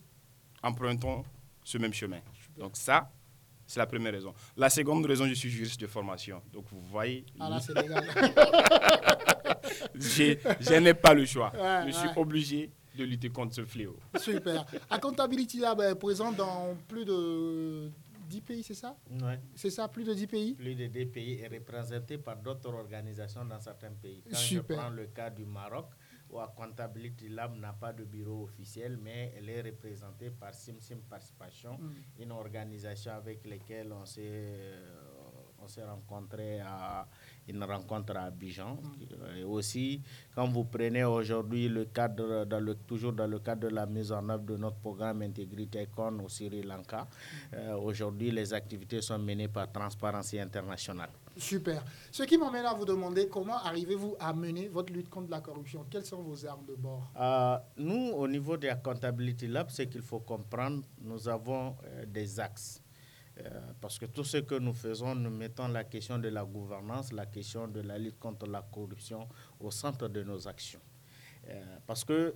[0.63, 1.25] empruntons
[1.65, 2.21] ce même chemin.
[2.59, 3.11] Donc ça,
[3.67, 4.33] c'est la première raison.
[4.57, 6.41] La seconde raison, je suis juriste de formation.
[6.53, 7.25] Donc vous voyez.
[7.41, 8.05] Ah là, c'est légal.
[9.95, 11.53] je n'ai pas le choix.
[11.87, 13.97] je suis obligé de lutter contre ce fléau.
[14.19, 14.65] Super.
[14.91, 17.91] Accountability Lab est présent dans plus de
[18.29, 18.97] 10 pays, c'est ça?
[19.11, 19.35] Oui.
[19.55, 20.55] C'est ça, plus de 10 pays?
[20.55, 24.23] Plus de 10 pays et représentés par d'autres organisations dans certains pays.
[24.31, 25.91] Quand je prends le cas du Maroc,
[26.31, 31.79] où Accountability Lab n'a pas de bureau officiel, mais elle est représentée par SimSim Participation,
[31.79, 32.23] mm.
[32.23, 35.07] une organisation avec laquelle on s'est euh,
[35.63, 37.09] on s'est rencontré à
[37.49, 38.79] une rencontre à Abidjan.
[39.39, 40.03] Et aussi,
[40.35, 44.13] quand vous prenez aujourd'hui le cadre, dans le, toujours dans le cadre de la mise
[44.13, 47.07] en œuvre de notre programme Intégrité Econ au Sri Lanka,
[47.55, 51.09] euh, aujourd'hui, les activités sont menées par Transparency International.
[51.37, 51.85] Super.
[52.11, 55.85] Ce qui m'emmène à vous demander comment arrivez-vous à mener votre lutte contre la corruption?
[55.91, 57.11] Quelles sont vos armes de bord?
[57.21, 62.07] Euh, Nous, au niveau de la Accountability Lab, ce qu'il faut comprendre, nous avons euh,
[62.07, 62.83] des axes.
[63.39, 67.13] Euh, parce que tout ce que nous faisons, nous mettons la question de la gouvernance,
[67.13, 69.29] la question de la lutte contre la corruption
[69.61, 70.81] au centre de nos actions.
[71.49, 72.35] Euh, parce que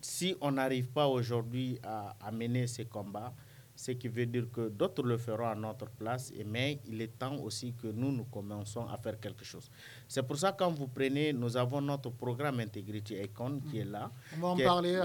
[0.00, 3.32] si on n'arrive pas aujourd'hui à, à, mener ces combats,
[3.78, 7.36] ce qui veut dire que d'autres le feront à notre place, mais il est temps
[7.36, 9.70] aussi que nous, nous commençons à faire quelque chose.
[10.08, 14.10] C'est pour ça, quand vous prenez, nous avons notre programme Integrity Econ qui est là.
[14.36, 15.00] On va en parler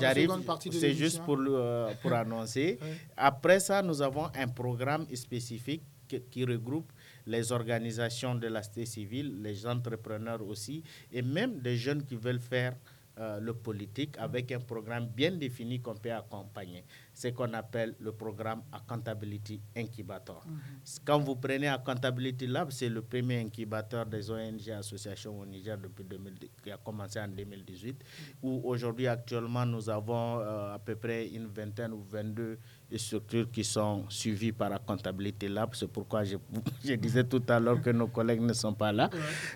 [0.00, 0.30] J'arrive,
[0.72, 2.78] c'est juste pour, euh, pour annoncer.
[3.14, 5.82] Après ça, nous avons un programme spécifique
[6.30, 6.90] qui regroupe
[7.26, 10.82] les organisations de la société civile, les entrepreneurs aussi,
[11.12, 12.74] et même des jeunes qui veulent faire
[13.18, 16.84] euh, le politique avec un programme bien défini qu'on peut accompagner.
[17.12, 20.42] C'est qu'on appelle le programme Accountability Incubator.
[20.44, 20.58] Mhm.
[21.04, 26.02] Quand vous prenez Accountability Lab, c'est le premier incubateur des ONG associations au Niger depuis
[26.02, 28.02] 2000, qui a commencé en 2018,
[28.42, 32.58] où aujourd'hui actuellement nous avons euh, à peu près une vingtaine ou 22
[32.96, 35.70] structures qui sont suivies par Accountability Lab.
[35.74, 36.36] C'est pourquoi je,
[36.84, 39.08] je, disais tout à l'heure que nos collègues ne sont pas là.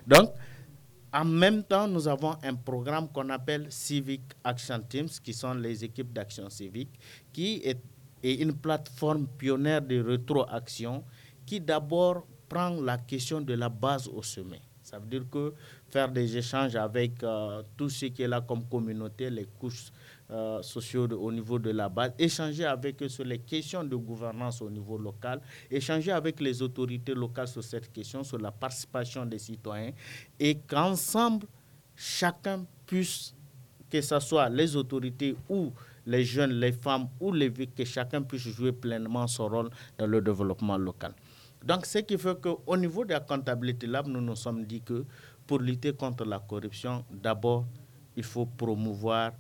[0.07, 0.31] Donc,
[1.13, 5.85] en même temps, nous avons un programme qu'on appelle Civic Action Teams, qui sont les
[5.85, 6.99] équipes d'action civique,
[7.33, 7.81] qui est,
[8.23, 11.05] une plateforme pionnière de rétroaction
[11.47, 14.61] qui d'abord prend la question de la base au sommet.
[14.83, 15.55] Ça veut dire que
[15.89, 19.93] faire des échanges avec euh, tout ce qui est là comme communauté, les couches
[20.31, 24.61] euh, sociaux au niveau de la base, échanger avec eux sur les questions de gouvernance
[24.61, 29.39] au niveau local, échanger avec les autorités locales sur cette question, sur la participation des
[29.39, 29.93] citoyens,
[30.39, 31.47] et qu'ensemble,
[31.97, 33.35] chacun puisse,
[33.91, 35.73] que ce soit les autorités ou
[36.05, 40.07] les jeunes, les femmes ou les vies, que chacun puisse jouer pleinement son rôle dans
[40.07, 41.15] le développement local.
[41.65, 45.05] Donc, ce qui fait qu'au niveau de la comptabilité Lab, nous nous sommes dit que
[45.47, 47.67] pour lutter contre la corruption, d'abord,
[48.17, 49.33] il faut promouvoir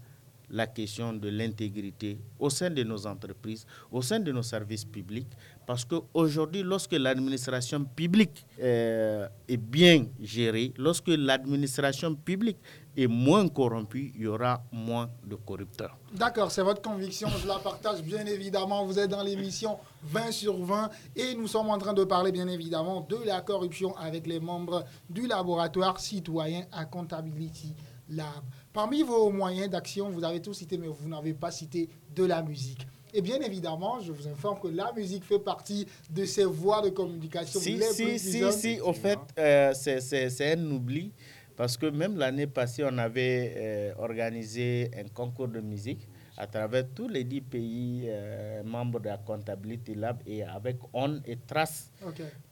[0.51, 5.29] la question de l'intégrité au sein de nos entreprises, au sein de nos services publics,
[5.67, 12.57] parce qu'aujourd'hui, lorsque l'administration publique euh, est bien gérée, lorsque l'administration publique
[12.97, 15.97] est moins corrompue, il y aura moins de corrupteurs.
[16.13, 18.85] D'accord, c'est votre conviction, je la partage bien évidemment.
[18.87, 22.49] Vous êtes dans l'émission 20 sur 20 et nous sommes en train de parler bien
[22.49, 27.75] évidemment de la corruption avec les membres du laboratoire citoyen Accountability
[28.11, 28.43] Lab.
[28.73, 32.43] Parmi vos moyens d'action, vous avez tout cité, mais vous n'avez pas cité de la
[32.43, 32.87] musique.
[33.15, 36.91] Et bien évidemment, je vous informe que la musique fait partie de ces voies de
[36.91, 37.59] communication.
[37.59, 41.13] Si, si, si, si, au fait, euh, c'est un oubli.
[41.57, 46.85] Parce que même l'année passée, on avait euh, organisé un concours de musique à travers
[46.95, 51.91] tous les dix pays euh, membres de la Comptabilité Lab et avec On et Trace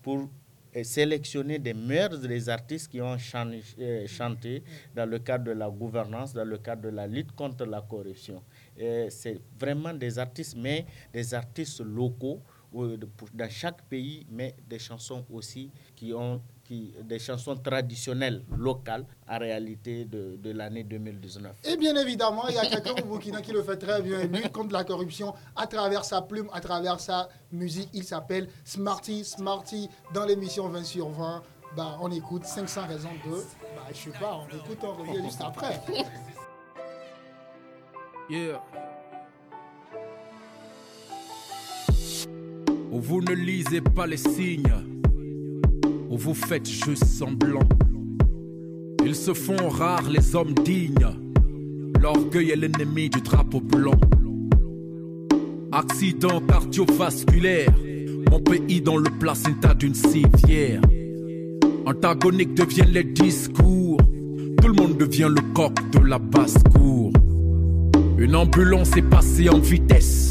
[0.02, 0.28] pour
[0.84, 4.62] sélectionner des meilleurs des artistes qui ont euh, chanté
[4.94, 8.42] dans le cadre de la gouvernance, dans le cadre de la lutte contre la corruption.
[8.76, 15.70] C'est vraiment des artistes, mais des artistes locaux dans chaque pays, mais des chansons aussi
[15.94, 21.52] qui ont qui, des chansons traditionnelles locales en réalité de, de l'année 2019.
[21.64, 24.52] Et bien évidemment, il y a quelqu'un au Burkina qui le fait très bien, lutte
[24.52, 27.88] contre la corruption à travers sa plume, à travers sa musique.
[27.92, 31.42] Il s'appelle Smarty Smarty dans l'émission 20 sur 20.
[31.76, 33.32] Bah, on écoute 500 raisons de.
[33.76, 35.80] Bah, je sais pas, on écoute, on revient juste après.
[38.28, 38.60] Yeah.
[42.90, 44.72] Vous ne lisez pas les signes,
[46.10, 47.68] ou vous faites juste semblant.
[49.04, 51.06] Ils se font rares les hommes dignes,
[52.00, 53.98] l'orgueil est l'ennemi du drapeau blanc.
[55.72, 57.72] Accident cardiovasculaire,
[58.30, 60.80] mon pays dans le placenta d'une civière.
[61.86, 63.98] Antagonique deviennent les discours,
[64.60, 67.12] tout le monde devient le coq de la basse-cour.
[68.18, 70.30] Une ambulance est passée en vitesse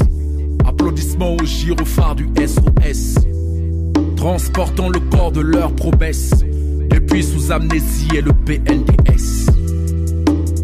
[0.66, 3.35] Applaudissements au gyrophare du SOS.
[4.28, 6.32] Transportant le corps de leur promesse.
[6.90, 9.46] Depuis sous amnésie et le PNDS.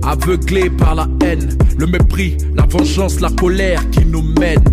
[0.03, 4.64] Aveuglés par la haine, le mépris, la vengeance, la colère qui nous mène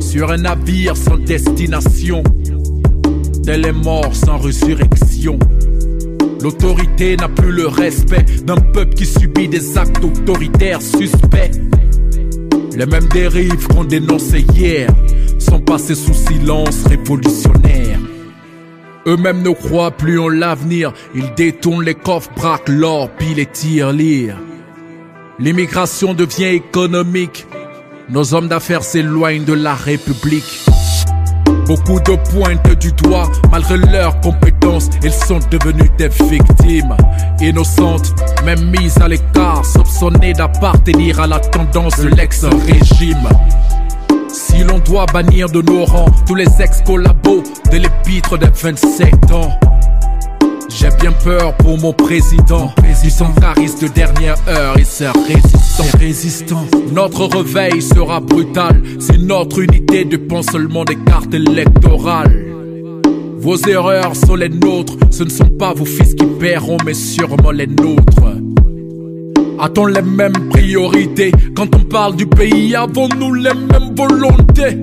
[0.00, 2.22] sur un navire sans destination.
[3.42, 5.38] Tel est mort sans résurrection.
[6.42, 11.52] L'autorité n'a plus le respect d'un peuple qui subit des actes autoritaires suspects.
[12.76, 14.90] Les mêmes dérives qu'on dénonçait hier
[15.38, 17.98] sont passées sous silence révolutionnaire.
[19.06, 20.92] Eux-mêmes ne croient plus en l'avenir.
[21.14, 24.36] Ils détournent les coffres, braquent l'or, puis les tirent lire.
[25.38, 27.46] L'immigration devient économique.
[28.10, 30.66] Nos hommes d'affaires s'éloignent de la République.
[31.66, 36.96] Beaucoup de pointent du doigt, malgré leurs compétences, ils sont devenus des victimes.
[37.40, 43.28] Innocentes, même mises à l'écart, soupçonnées d'appartenir à la tendance de l'ex-régime.
[44.28, 49.58] Si l'on doit bannir de nos rangs tous les ex-collabos de l'épître des 27 ans.
[50.68, 52.72] J'ai bien peur pour mon président.
[53.04, 55.98] Ils sont de dernière heure, il sert résistant.
[55.98, 56.66] résistant.
[56.92, 62.46] Notre réveil sera brutal si notre unité dépend seulement des cartes électorales.
[63.38, 67.52] Vos erreurs sont les nôtres, ce ne sont pas vos fils qui paieront, mais sûrement
[67.52, 68.36] les nôtres.
[69.60, 71.32] A-t-on les mêmes priorités?
[71.54, 74.78] Quand on parle du pays, avons-nous les mêmes volontés?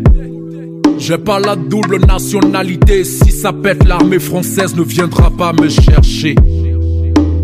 [0.98, 3.04] J'ai pas la double nationalité.
[3.04, 6.36] Si ça pète, l'armée française ne viendra pas me chercher.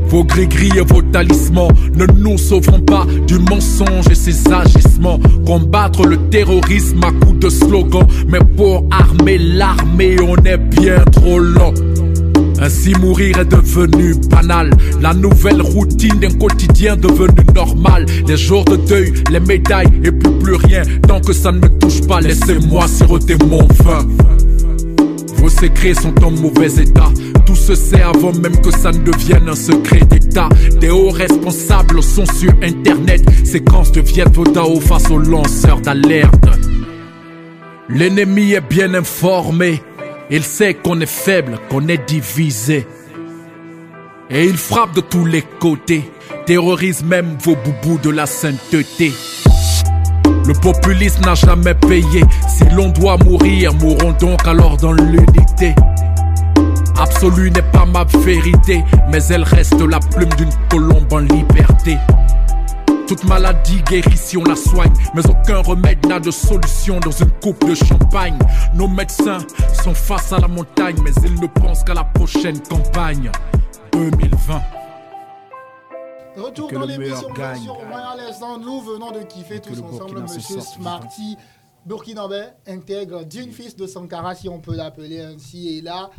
[0.08, 5.20] Vos gris-gris et vos talismans ne nous sauveront pas du mensonge et ses agissements.
[5.46, 8.08] Combattre le terrorisme à coups de slogan.
[8.28, 11.74] Mais pour armer l'armée, on est bien trop lent.
[12.62, 14.72] Ainsi mourir est devenu banal.
[15.02, 18.06] La nouvelle routine d'un quotidien devenu normal.
[18.28, 20.82] Les jours de deuil, les médailles et plus plus rien.
[21.08, 24.06] Tant que ça ne me touche pas, laissez-moi siroter mon vin.
[25.38, 27.10] Vos secrets sont en mauvais état.
[27.46, 30.50] Tout se sait avant même que ça ne devienne un secret d'État.
[30.80, 33.24] Des hauts responsables sont sur Internet.
[33.46, 34.26] Séquence de Viet
[34.82, 36.46] face aux lanceurs d'alerte.
[37.90, 39.82] L'ennemi est bien informé.
[40.32, 42.86] Il sait qu'on est faible, qu'on est divisé.
[44.30, 46.12] Et il frappe de tous les côtés,
[46.46, 49.12] terrorise même vos boubous de la sainteté.
[50.46, 52.24] Le populisme n'a jamais payé.
[52.48, 55.74] Si l'on doit mourir, mourons donc alors dans l'unité.
[57.00, 61.98] Absolue n'est pas ma vérité, mais elle reste la plume d'une colombe en liberté.
[63.10, 67.32] Toute maladie guérit si on la soigne, mais aucun remède n'a de solution dans une
[67.42, 68.38] coupe de champagne.
[68.76, 69.40] Nos médecins
[69.84, 73.32] sont face à la montagne, mais ils ne pensent qu'à la prochaine campagne
[73.94, 74.62] 2020.
[76.38, 81.36] Retour dans l'émission à l'instant, nous venons de kiffer tous ensemble Monsieur Smarty.
[81.88, 86.12] Burkinabé intègre d'une fils de Sankara, si on peut l'appeler ainsi, et là,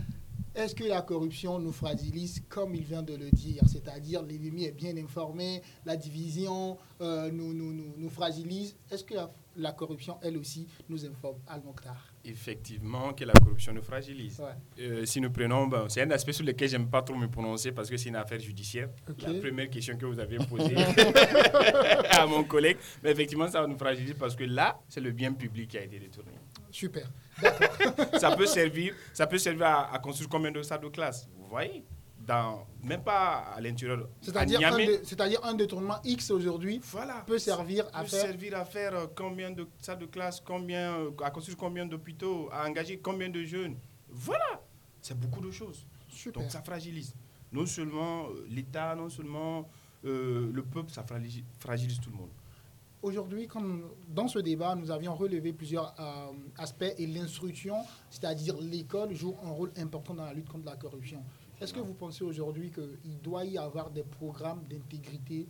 [0.61, 3.62] est-ce que la corruption nous fragilise comme il vient de le dire?
[3.66, 8.77] C'est-à-dire l'ennemi est bien informé, la division euh, nous, nous, nous, fragilise.
[8.90, 9.14] Est-ce que
[9.57, 12.12] la, corruption, elle aussi, nous informe Al-Mokhtar?
[12.25, 14.40] Effectivement, que la corruption nous fragilise.
[14.79, 17.73] Euh, si nous prenons, ben, c'est un aspect sur lequel j'aime pas trop me prononcer
[17.73, 18.90] parce que c'est une affaire judiciaire.
[19.23, 20.77] La première question que vous avez posée
[22.11, 25.70] à mon collègue, mais effectivement, ça nous fragilise parce que là, c'est le bien public
[25.70, 26.33] qui a été détourné.
[26.70, 27.11] Super.
[28.18, 31.28] ça peut servir, ça peut servir à, construire combien de salles de classe?
[31.37, 31.85] Vous voyez
[32.26, 34.09] dans, même pas à l'intérieur.
[34.20, 34.61] C'est-à-dire
[35.44, 38.20] un, un, détournement X aujourd'hui voilà, peut servir à faire.
[38.20, 42.48] servir à faire euh, combien de salles de classe, combien, euh, à construire combien d'hôpitaux,
[42.52, 43.76] à engager combien de jeunes?
[44.09, 44.62] Voilà,
[45.00, 45.87] c'est beaucoup de choses.
[46.35, 47.14] Donc ça fragilise.
[47.52, 49.68] Non seulement euh, l'État, non seulement
[50.02, 51.04] le peuple, ça
[51.59, 52.30] fragilise tout le monde.
[53.02, 53.48] Aujourd'hui,
[54.08, 57.76] dans ce débat, nous avions relevé plusieurs euh, aspects et l'instruction,
[58.10, 61.24] c'est-à-dire l'école, joue un rôle important dans la lutte contre la corruption.
[61.62, 65.46] Est-ce que vous pensez aujourd'hui qu'il doit y avoir des programmes d'intégrité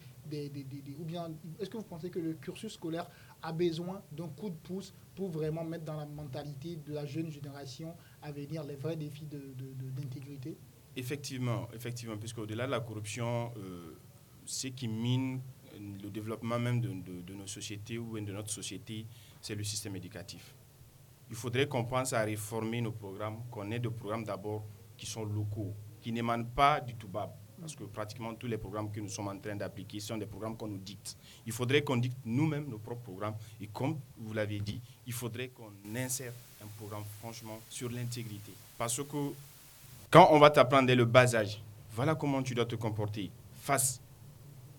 [0.99, 3.11] ou bien est-ce que vous pensez que le cursus scolaire
[3.43, 7.31] a besoin d'un coup de pouce pour vraiment mettre dans la mentalité de la jeune
[7.31, 10.57] génération à venir les vrais défis d'intégrité?
[10.97, 13.97] Effectivement, effectivement, puisqu'au-delà de la corruption, euh,
[14.45, 15.41] ce qui mine
[16.03, 16.89] le développement même de,
[17.23, 19.07] de, nos sociétés ou de notre société,
[19.41, 20.55] c'est le système éducatif.
[21.31, 24.65] Il faudrait qu'on pense à réformer nos programmes, qu'on ait des programmes d'abord
[24.97, 27.33] qui sont locaux, qui n'émanent pas du tout bas.
[27.61, 30.57] Parce que pratiquement tous les programmes que nous sommes en train d'appliquer sont des programmes
[30.57, 31.17] qu'on nous dicte.
[31.47, 33.35] Il faudrait qu'on dicte nous-mêmes nos propres programmes.
[33.61, 38.53] Et comme vous l'avez dit, il faudrait qu'on insère un programme franchement sur l'intégrité.
[38.79, 39.33] Parce que
[40.11, 41.61] quand on va t'apprendre dès le bas âge,
[41.93, 44.01] voilà comment tu dois te comporter face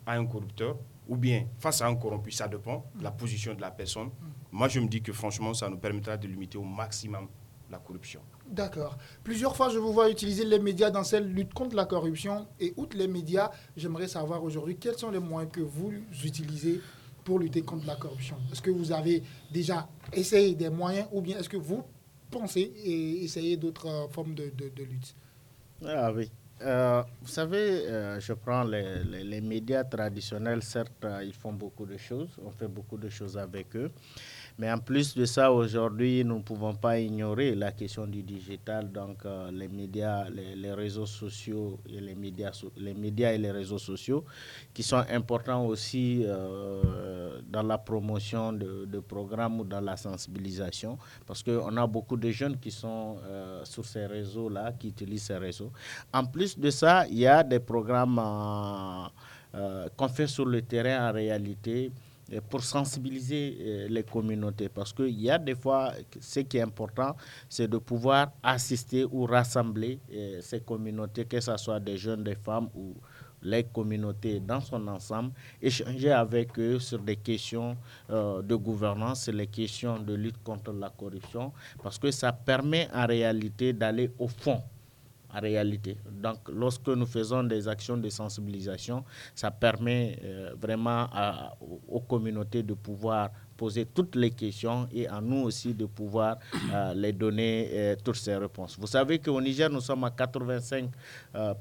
[0.06, 0.78] à un corrupteur,
[1.08, 4.10] ou bien face à un corrompu, ça dépend de la position de la personne.
[4.52, 7.28] Moi, je me dis que franchement, ça nous permettra de limiter au maximum
[7.70, 8.22] la corruption.
[8.48, 8.98] D'accord.
[9.24, 12.48] Plusieurs fois, je vous vois utiliser les médias dans cette lutte contre la corruption.
[12.60, 15.94] Et outre les médias, j'aimerais savoir aujourd'hui quels sont les moyens que vous
[16.24, 16.82] utilisez
[17.24, 18.38] pour lutter contre la corruption?
[18.52, 21.84] Est-ce que vous avez déjà essayé des moyens ou bien est-ce que vous
[22.30, 25.16] pensez et essayer d'autres euh, formes de, de, lutte?
[25.86, 26.32] Ah oui.
[26.64, 31.98] Euh, vous savez, euh, je prends les, les, médias traditionnels, certes, ils font beaucoup de
[31.98, 33.92] choses, on fait beaucoup de choses avec eux.
[34.58, 38.92] Mais en plus de ça, aujourd'hui, nous ne pouvons pas ignorer la question du digital.
[38.92, 43.78] Donc, euh, les médias, les, réseaux sociaux et les médias, les médias et les réseaux
[43.78, 44.24] sociaux
[44.74, 50.98] qui sont importants aussi euh, dans la promotion de, programmes ou dans la sensibilisation.
[51.26, 55.38] Parce qu'on a beaucoup de jeunes qui sont euh, sur ces réseaux-là, qui utilisent ces
[55.38, 55.72] réseaux.
[56.14, 58.22] En plus de ça, il y a des programmes
[59.98, 61.92] qu'on fait sur le terrain en réalité
[62.40, 64.70] pour sensibiliser euh, les communautés.
[64.70, 67.16] Parce qu'il y a des fois, ce qui est important,
[67.50, 72.36] c'est de pouvoir assister ou rassembler euh, ces communautés, que ce soit des jeunes, des
[72.36, 72.96] femmes ou
[73.44, 77.76] les communautés dans son ensemble, échanger avec eux sur des questions
[78.10, 81.52] euh, de gouvernance, les questions de lutte contre la corruption,
[81.82, 84.62] parce que ça permet en réalité d'aller au fond
[85.34, 85.98] en réalité.
[86.12, 89.04] Donc, lorsque nous faisons des actions de sensibilisation,
[89.36, 91.08] ça permet euh, vraiment
[91.88, 93.30] aux communautés de pouvoir
[93.62, 96.38] poser toutes les questions et à nous aussi de pouvoir
[96.74, 98.76] euh, les donner euh, toutes ces réponses.
[98.80, 100.90] Vous savez qu'au Niger, nous sommes à 85
[101.36, 101.54] euh,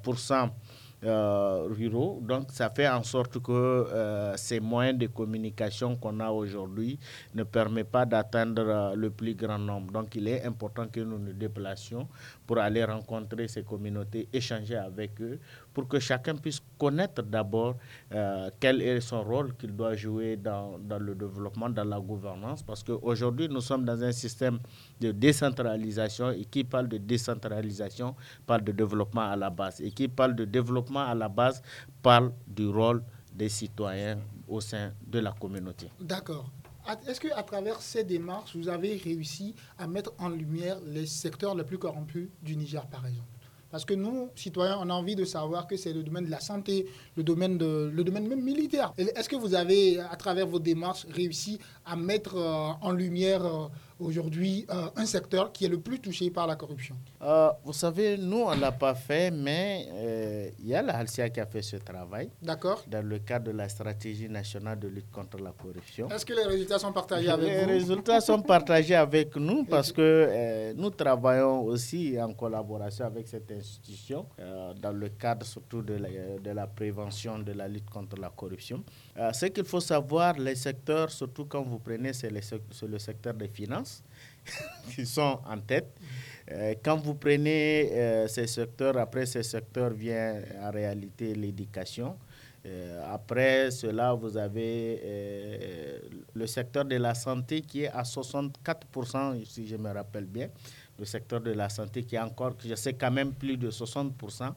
[1.02, 2.20] ruraux.
[2.22, 6.98] Donc, ça fait en sorte que euh, ces moyens de communication qu'on a aujourd'hui
[7.34, 9.92] ne permettent pas d'atteindre euh, le plus grand nombre.
[9.92, 12.06] Donc, il est important que nous nous déplacions
[12.46, 15.38] pour aller rencontrer ces communautés, échanger avec eux,
[15.72, 17.76] pour que chacun puisse connaître d'abord
[18.58, 22.62] quel est son rôle qu'il doit jouer dans, dans, le développement, dans la gouvernance.
[22.62, 24.58] Parce qu'aujourd'hui, nous sommes dans un système
[25.00, 29.80] de décentralisation et qui parle de décentralisation parle de développement à la base.
[29.80, 31.62] Et qui parle de développement à la base
[32.02, 34.18] parle du rôle des citoyens
[34.48, 35.90] au sein de la communauté.
[36.00, 36.50] D'accord.
[37.06, 41.62] Est-ce qu'à travers ces démarches, vous avez réussi à mettre en lumière les secteurs les
[41.64, 43.28] plus corrompus du Niger, par exemple?
[43.70, 46.40] Parce que nous, citoyens, on a envie de savoir que c'est le domaine de la
[46.40, 46.86] santé,
[47.16, 48.92] le domaine, de, le domaine même militaire.
[48.98, 53.68] Est-ce que vous avez, à travers vos démarches, réussi à mettre euh, en lumière euh,
[54.00, 58.16] aujourd'hui euh, un secteur qui est le plus touché par la corruption euh, Vous savez,
[58.16, 61.46] nous, on ne l'a pas fait, mais euh, il y a la Halcia qui a
[61.46, 62.30] fait ce travail.
[62.42, 62.82] D'accord.
[62.88, 66.08] Dans le cadre de la stratégie nationale de lutte contre la corruption.
[66.10, 67.66] Est-ce que les résultats sont partagés avec vous?
[67.66, 73.50] Les résultats sont partagés avec nous parce que nous travaillons aussi en collaboration avec cette
[73.52, 74.26] institution
[74.80, 76.08] dans le cadre surtout de la,
[76.42, 78.82] de la prévention de la lutte contre la corruption.
[79.32, 84.02] Ce qu'il faut savoir, les secteurs, surtout quand vous prenez, c'est le secteur des finances
[84.94, 85.92] qui sont en tête.
[86.52, 92.16] Euh, quand vous prenez euh, ces secteurs, après ces secteurs vient en réalité l'éducation.
[92.66, 96.00] Euh, après cela, vous avez
[96.34, 100.48] le secteur de la santé qui est à 64%, si je me rappelle bien.
[100.98, 104.52] Le secteur de la santé qui est encore, je sais quand même plus de 60%.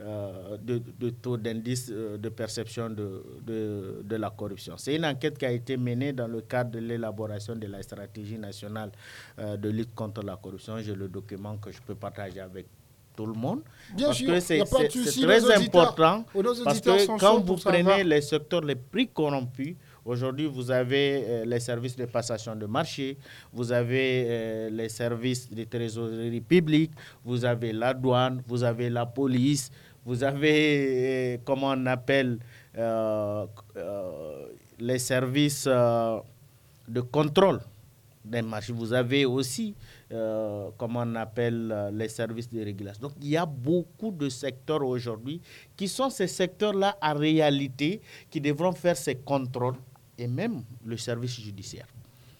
[0.00, 3.22] Euh, de, taux d'indice euh, de perception de,
[4.02, 4.74] de, la corruption.
[4.76, 8.36] C'est une enquête qui a été menée dans le cadre de l'élaboration de la stratégie
[8.36, 8.90] nationale
[9.38, 10.78] euh, de lutte contre la corruption.
[10.80, 12.66] J'ai le document que je peux partager avec
[13.14, 13.60] tout le monde.
[13.94, 16.24] Bien parce sûr, que c'est très important.
[16.64, 21.96] Parce que quand vous prenez les secteurs les plus corrompus, Aujourd'hui, vous avez les services
[21.96, 23.16] de passation de marché,
[23.52, 26.92] vous avez les services de trésorerie publique,
[27.24, 29.70] vous avez la douane, vous avez la police,
[30.04, 32.38] vous avez, euh, comment on appelle,
[32.76, 33.46] euh,
[33.76, 34.46] euh,
[34.78, 37.60] les services de contrôle
[38.24, 38.72] des marchés.
[38.72, 39.74] Vous avez aussi,
[40.76, 43.02] comment on appelle, les services de régulation.
[43.08, 45.40] Donc, il y a beaucoup de secteurs aujourd'hui
[45.76, 48.00] qui sont ces secteurs-là en réalité
[48.30, 49.76] qui devront faire ces contrôles
[50.18, 51.86] et même le service judiciaire.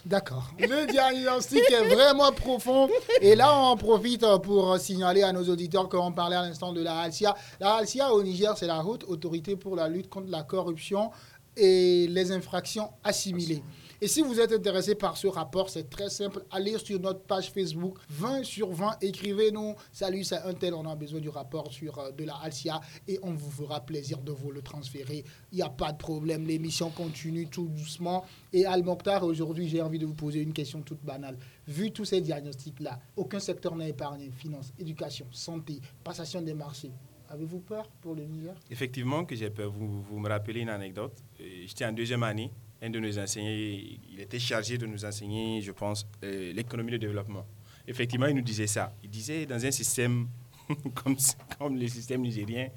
[0.07, 0.51] D'accord.
[0.59, 2.89] Le diagnostic est vraiment profond.
[3.23, 6.99] Et là, on profite pour signaler à nos auditeurs qu'on parlait à l'instant de la
[6.99, 7.35] Halcia.
[7.59, 11.11] La Halcia au Niger, c'est la haute autorité pour la lutte contre la corruption
[11.57, 13.63] et les infractions assimilées.
[14.01, 16.45] Et si vous êtes intéressé par ce rapport, c'est très simple.
[16.51, 18.97] Allez sur notre page Facebook 20 sur 20.
[19.01, 19.75] Écrivez-nous.
[19.93, 20.75] Salut, c'est un tel.
[20.75, 24.19] On a besoin du rapport sur euh, de la Alcia et on vous fera plaisir
[24.21, 25.25] de vous le transférer.
[25.53, 26.47] Il n'y a pas de problème.
[26.47, 28.25] L'émission continue tout doucement.
[28.53, 31.39] Et Al Mokhtar, aujourd'hui, j'ai envie de vous poser une question toute banale.
[31.69, 34.31] Vu tous ces diagnostics-là, aucun secteur n'a épargné.
[34.37, 36.91] Finance, éducation, santé, passation des marchés.
[37.31, 38.55] Avez-vous peur pour le Niger?
[38.71, 39.71] Effectivement que j'ai peur.
[39.73, 41.15] Vous, vous me rappelez une anecdote.
[41.41, 42.51] Euh, j'étais en deuxième année
[42.85, 46.99] un de nos enseignants, il était chargé de nous enseigner, je pense, euh, l'économie de
[46.99, 47.47] développement.
[47.87, 48.93] Effectivement, il nous disait ça.
[49.03, 50.29] Il disait dans un système
[50.95, 51.17] comme,
[51.59, 52.69] comme le système nigérien,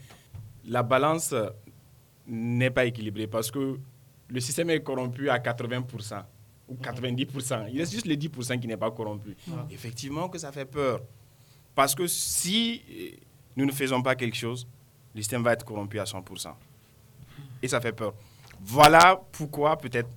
[0.65, 1.33] la balance
[2.25, 3.77] n'est pas équilibrée parce que
[4.29, 6.23] le système est corrompu à 80%
[6.69, 7.67] ou 90%.
[7.71, 9.35] Il reste juste les 10% qui n'est pas corrompu.
[9.69, 11.01] Effectivement que ça fait peur.
[11.75, 12.81] Parce que si
[13.55, 14.67] nous ne faisons pas quelque chose,
[15.15, 16.53] le système va être corrompu à 100%.
[17.61, 18.13] Et ça fait peur.
[18.61, 20.09] Voilà pourquoi peut-être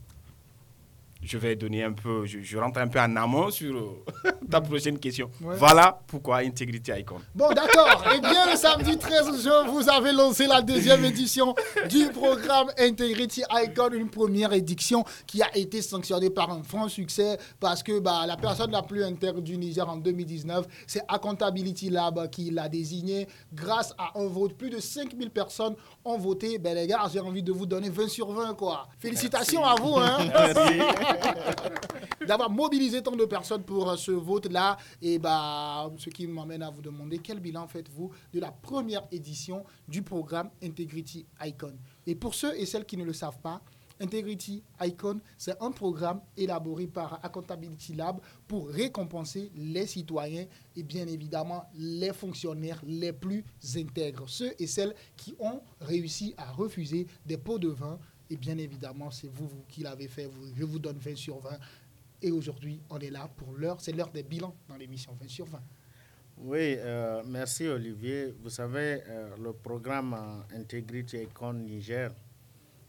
[1.22, 4.98] je vais donner un peu, je, rentre un peu en amont sur euh, ta prochaine
[4.98, 5.30] question.
[5.40, 7.20] Voilà pourquoi Integrity Icon.
[7.34, 8.02] Bon, d'accord.
[8.14, 11.54] Eh bien, le samedi 13 juin, vous avez lancé la deuxième édition
[11.88, 17.38] du programme Integrity Icon, une première édition qui a été sanctionnée par un franc succès
[17.58, 22.30] parce que bah, la personne la plus intègre du Niger en 2019, c'est Accountability Lab
[22.30, 24.54] qui l'a désigné grâce à un vote.
[24.54, 26.58] Plus de 5000 personnes ont voté.
[26.58, 28.88] Ben, les gars, j'ai envie de vous donner 20 sur 20, quoi.
[28.98, 30.18] Félicitations à vous, hein.
[30.26, 30.80] Merci.
[32.26, 34.76] d'avoir mobilisé tant de personnes pour euh, ce vote-là.
[35.02, 39.64] Et bah, ce qui m'amène à vous demander quel bilan faites-vous de la première édition
[39.88, 41.74] du programme Integrity Icon?
[42.06, 43.60] Et pour ceux et celles qui ne le savent pas,
[44.00, 51.06] Integrity Icon, c'est un programme élaboré par Accountability Lab pour récompenser les citoyens et bien
[51.06, 53.44] évidemment les fonctionnaires les plus
[53.76, 57.98] intègres, ceux et celles qui ont réussi à refuser des pots de vin
[58.30, 60.30] et bien évidemment, c'est vous, qui l'avez fait.
[60.56, 61.50] je vous donne 20 sur 20.
[62.22, 63.80] Et aujourd'hui, on est là pour l'heure.
[63.80, 65.60] C'est l'heure des bilans dans l'émission 20 sur 20.
[66.38, 68.32] Oui, euh, merci Olivier.
[68.42, 70.16] Vous savez, euh, le programme
[70.54, 72.12] Integrity Econ Niger,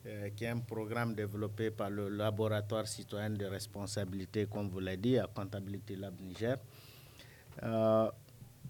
[0.05, 4.97] euh, qui est un programme développé par le laboratoire citoyen de responsabilité, comme vous l'avez
[4.97, 6.57] dit, à Comptabilité Lab Niger.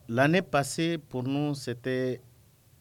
[0.08, 2.22] L'année passée, pour nous, c'était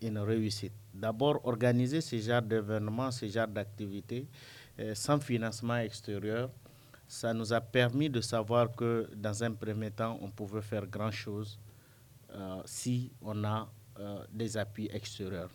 [0.00, 4.26] une réussite d'abord organiser ce genre d'événements, ce genre d'activités
[4.78, 6.50] euh, sans financement extérieur.
[7.08, 11.58] Ça nous a permis de savoir que dans un premier temps, on pouvait faire grand-chose
[12.32, 15.50] euh, si on a euh, des appuis extérieurs.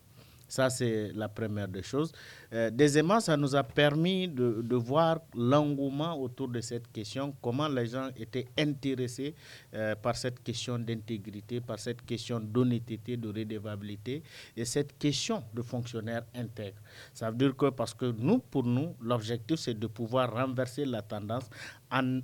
[0.48, 2.12] Ça, c'est la première des choses.
[2.52, 7.86] Euh, deuxièmement, ça nous a permis de, voir l'engouement autour de cette question, comment les
[7.86, 9.34] gens étaient intéressés
[9.74, 14.22] euh, par cette question d'intégrité, par cette question d'honnêteté, de redevabilité
[14.56, 16.78] et cette question de fonctionnaire intègre.
[17.12, 21.02] Ça veut dire que parce que nous, pour nous, l'objectif, c'est de pouvoir renverser la
[21.02, 21.48] tendance
[21.90, 22.20] en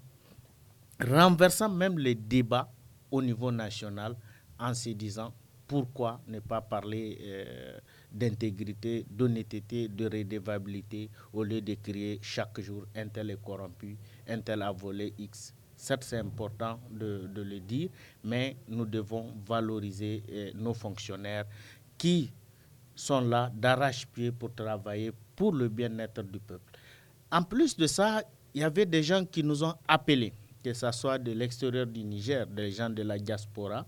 [1.01, 2.71] renversant même les débats
[3.11, 4.15] au niveau national
[4.59, 5.33] en se disant
[5.67, 7.79] pourquoi ne pas parler euh,
[8.13, 13.97] d'intégrité, d'honnêteté, de redevabilité au lieu de créer chaque jour un tel est corrompu,
[14.29, 15.55] un tel a volé X.
[15.77, 17.89] Certes, c'est important de, le dire,
[18.23, 21.45] mais nous devons valoriser euh, nos fonctionnaires
[21.99, 22.31] qui
[22.95, 26.79] sont là d'arrache-pied pour travailler pour le bien-être du peuple.
[27.31, 28.23] En plus de ça,
[28.55, 30.33] il y avait des gens qui nous ont appelés,
[30.63, 33.87] que ce soit de l'extérieur du Niger, des gens de la diaspora,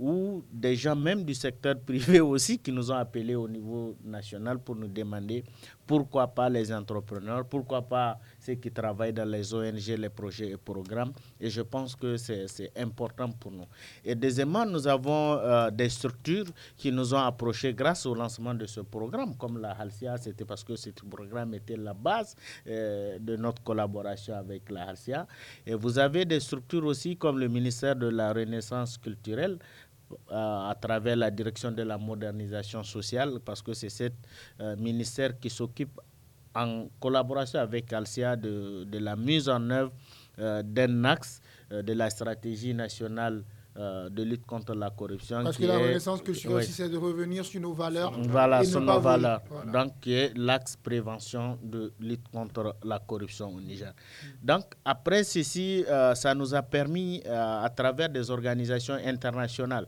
[0.00, 4.58] ou des gens même du secteur privé aussi qui nous ont appelés au niveau national
[4.58, 5.44] pour nous demander
[5.86, 10.56] pourquoi pas les entrepreneurs, pourquoi pas ceux qui travaillent dans les ONG, les projets et
[10.56, 11.12] programmes.
[11.40, 13.66] Et je pense que c'est important pour nous.
[14.04, 16.46] Et deuxièmement, nous avons euh, des structures
[16.76, 20.62] qui nous ont approchés grâce au lancement de ce programme, comme la Halcia, c'était parce
[20.62, 22.36] que ce programme était la base
[22.68, 25.26] euh, de notre collaboration avec la Halcia.
[25.66, 29.58] Et vous avez des structures aussi comme le ministère de la Renaissance culturelle,
[30.30, 34.08] à travers la direction de la modernisation sociale, parce que c'est ce
[34.60, 36.00] euh, ministère qui s'occupe
[36.54, 39.92] en collaboration avec Alcia de, de la mise en œuvre
[40.38, 41.40] euh, d'un axe
[41.70, 43.44] de la stratégie nationale
[43.80, 45.42] euh, de lutte contre la corruption.
[45.42, 48.12] Parce que la renaissance culturelle aussi, c'est de revenir sur nos valeurs.
[48.28, 49.40] Voilà, sur nos valeurs.
[49.72, 53.94] Donc, qui est l'axe prévention de lutte contre la corruption au Niger.
[54.42, 59.86] Donc, après ceci, euh, ça nous a permis, euh, à travers des organisations internationales,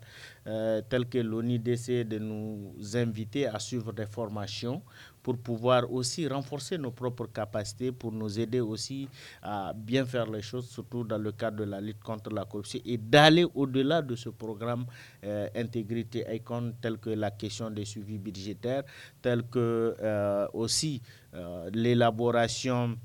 [0.89, 4.83] telles que l'ONIDC, de nous inviter à suivre des formations
[5.23, 9.09] pour pouvoir aussi renforcer nos propres capacités, pour nous aider aussi
[9.43, 12.81] à bien faire les choses, surtout dans le cadre de la lutte contre la corruption,
[12.85, 14.87] et d'aller au-delà de ce programme
[15.25, 18.83] euh, Intégrité ICON, tel que la question des suivis budgétaires,
[19.21, 21.01] tel que euh, aussi
[21.35, 22.97] euh, l'élaboration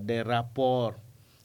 [0.00, 0.94] des rapports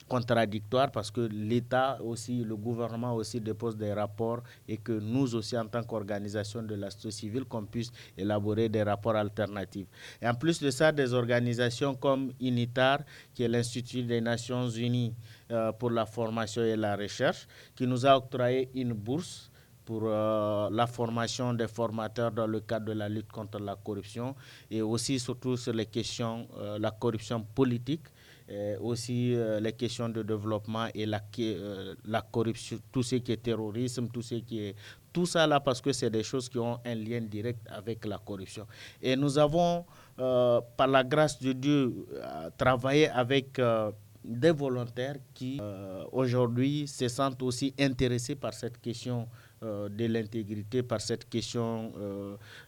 [0.08, 5.56] contradictoire parce que l'État aussi, le gouvernement aussi dépose des rapports et que nous aussi,
[5.56, 9.86] en tant qu'organisation de la société civile, qu'on puisse élaborer des rapports alternatifs.
[10.20, 13.00] Et en plus de ça, des organisations comme UNITAR,
[13.34, 15.14] qui est l'Institut des Nations Unies
[15.50, 19.50] euh, pour la formation et la recherche, qui nous a octroyé une bourse
[19.84, 24.34] pour euh, la formation des formateurs dans le cadre de la lutte contre la corruption
[24.70, 28.02] et aussi surtout sur les questions, euh, la corruption politique
[28.80, 33.42] aussi euh, les questions de développement et la, euh, la corruption, tout ce qui est
[33.42, 34.76] terrorisme, tout ce qui est
[35.12, 38.18] tout ça là parce que c'est des choses qui ont un lien direct avec la
[38.18, 38.66] corruption.
[39.02, 39.84] Et nous avons
[40.16, 42.06] par la grâce de Dieu,
[42.58, 43.58] travailler avec
[44.24, 45.58] des volontaires qui,
[46.12, 49.26] aujourd'hui, se sentent aussi intéressés par cette question
[49.62, 51.92] de l'intégrité, par cette question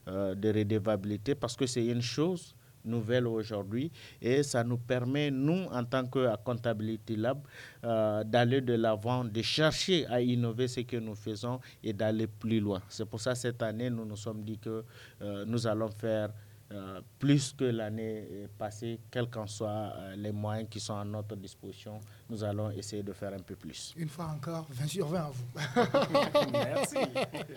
[0.06, 2.54] de redevabilité, parce que c'est une chose
[2.88, 7.38] nouvelle aujourd'hui et ça nous permet, nous, en tant que Comptability Lab,
[7.84, 12.60] euh, d'aller de l'avant, de chercher à innover ce que nous faisons et d'aller plus
[12.60, 12.82] loin.
[12.88, 14.84] C'est pour ça cette année, nous nous sommes dit que
[15.22, 16.30] euh, nous allons faire
[16.70, 21.34] euh, plus que l'année passée, quels qu'en soient euh, les moyens qui sont à notre
[21.34, 21.98] disposition,
[22.28, 23.94] nous allons essayer de faire un peu plus.
[23.96, 26.50] Une fois encore, 20 sur 20 à vous.
[26.52, 26.96] Merci.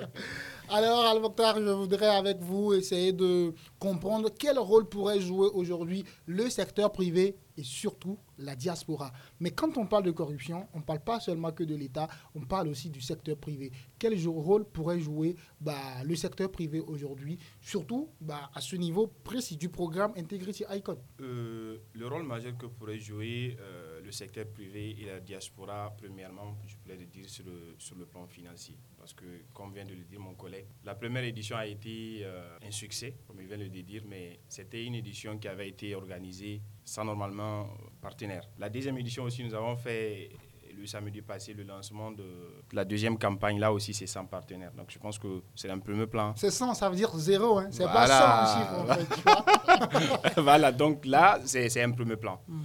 [0.69, 6.49] Alors, Al-Mokhtar, je voudrais avec vous essayer de comprendre quel rôle pourrait jouer aujourd'hui le
[6.49, 9.11] secteur privé et surtout la diaspora.
[9.39, 12.41] Mais quand on parle de corruption, on ne parle pas seulement que de l'État, on
[12.41, 13.71] parle aussi du secteur privé.
[13.99, 19.57] Quel rôle pourrait jouer bah, le secteur privé aujourd'hui, surtout bah, à ce niveau précis
[19.57, 20.97] du programme Integrity Icon?
[21.19, 26.57] Euh, Le rôle majeur que pourrait jouer euh, le secteur privé et la diaspora, premièrement,
[26.65, 28.77] je pourrais le dire sur le, sur le plan financier.
[28.97, 32.57] Parce que, comme vient de le dire mon collègue, la première édition a été euh,
[32.61, 35.95] un succès, comme il vient de le dire, mais c'était une édition qui avait été
[35.95, 36.61] organisée
[36.91, 37.67] sans normalement
[38.01, 38.43] partenaire.
[38.59, 40.29] La deuxième édition aussi, nous avons fait
[40.77, 42.25] le samedi passé le lancement de
[42.73, 43.59] la deuxième campagne.
[43.59, 44.73] Là aussi, c'est sans partenaire.
[44.73, 46.33] Donc, je pense que c'est un premier plan.
[46.35, 47.59] C'est 100, ça veut dire zéro.
[47.59, 47.69] Hein.
[47.71, 50.41] C'est pas 100 en chiffre.
[50.41, 52.41] voilà, donc là, c'est un premier plan.
[52.45, 52.63] Hmm.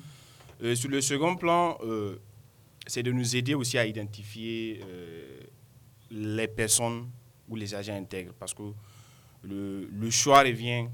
[0.65, 2.21] Euh, sur le second plan, euh,
[2.85, 5.39] c'est de nous aider aussi à identifier euh,
[6.11, 7.09] les personnes
[7.49, 8.33] ou les agents intègres.
[8.37, 8.73] Parce que
[9.45, 10.89] le, le choix revient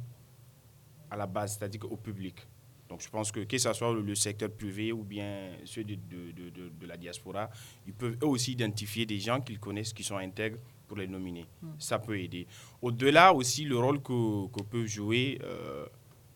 [1.10, 2.46] à la base, c'est-à-dire au public.
[2.92, 6.50] Donc je pense que que ce soit le secteur privé ou bien ceux de, de,
[6.50, 7.48] de, de la diaspora,
[7.86, 11.46] ils peuvent eux aussi identifier des gens qu'ils connaissent qui sont intègres pour les nominer.
[11.62, 11.70] Hmm.
[11.78, 12.46] Ça peut aider.
[12.82, 15.86] Au-delà aussi, le rôle que, que peut jouer euh,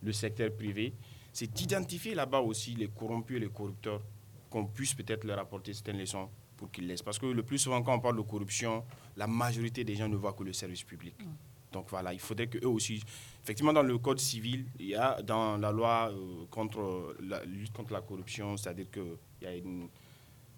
[0.03, 0.95] le secteur privé,
[1.31, 4.01] c'est d'identifier là-bas aussi les corrompus et les corrupteurs,
[4.49, 7.03] qu'on puisse peut-être leur apporter certaines leçons pour qu'ils laissent.
[7.03, 8.83] Parce que le plus souvent, quand on parle de corruption,
[9.15, 11.17] la majorité des gens ne voient que le service public.
[11.23, 11.35] Hmm.
[11.73, 13.03] Donc voilà, il faudrait qu'eux aussi,
[13.43, 17.73] effectivement dans le code civil, il y a dans la loi euh, contre la lutte
[17.73, 19.89] contre la corruption, c'est-à-dire qu'il y a une,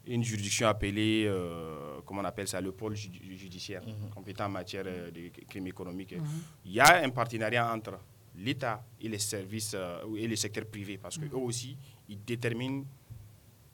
[0.07, 4.11] une juridiction appelée, euh, comment on appelle ça, le pôle judiciaire, mhm.
[4.15, 6.13] compétent en matière euh, de crimes économiques.
[6.17, 6.25] Mhm.
[6.67, 7.99] Il y a un partenariat entre
[8.37, 9.75] l'État et les services
[10.17, 11.43] et le secteur privé, parce qu'eux mhm.
[11.43, 11.77] aussi,
[12.09, 12.85] ils déterminent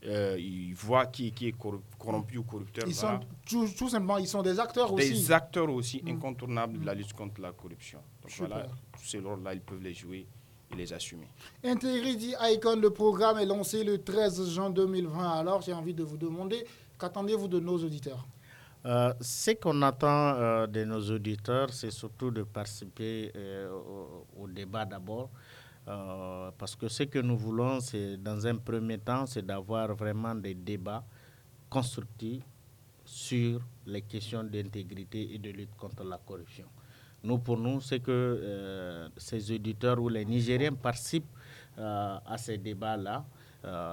[0.07, 1.55] euh, ils voient qui, qui est
[1.99, 2.85] corrompu ou corrupteur.
[2.87, 5.11] Ils sont tout, simplement, ils sont des acteurs aussi.
[5.13, 6.09] Des acteurs aussi mm.
[6.09, 8.01] incontournables de la lutte contre la corruption.
[8.23, 10.27] Donc voilà, tous ces rôles-là, ils peuvent les jouer
[10.71, 11.29] et les assumer.
[11.65, 15.39] Integrity Icon, le programme est lancé le 13 juin 2020.
[15.39, 16.67] Alors, j'ai envie de vous demander,
[16.99, 18.27] qu'attendez-vous de nos auditeurs?
[18.87, 23.33] Euh, ce qu'on attend euh, de nos auditeurs, c'est surtout de participer
[24.39, 25.31] au, débat d'abord,
[25.87, 30.35] euh, parce que ce que nous voulons, c'est dans un premier temps, c'est d'avoir vraiment
[30.35, 31.05] des débats
[31.68, 32.43] constructifs
[33.05, 36.64] sur les questions d'intégrité et de lutte contre la corruption.
[37.22, 41.24] Nous, pour nous, c'est que euh, ces auditeurs ou les Nigériens participent
[41.78, 43.24] euh, à ces débats-là.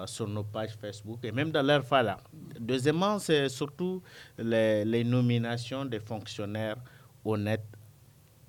[0.06, 2.18] sur nos pages Facebook et même dans leur là.
[2.60, 4.02] Deuxièmement, c'est surtout
[4.38, 6.76] les, nominations des fonctionnaires
[7.24, 7.64] honnêtes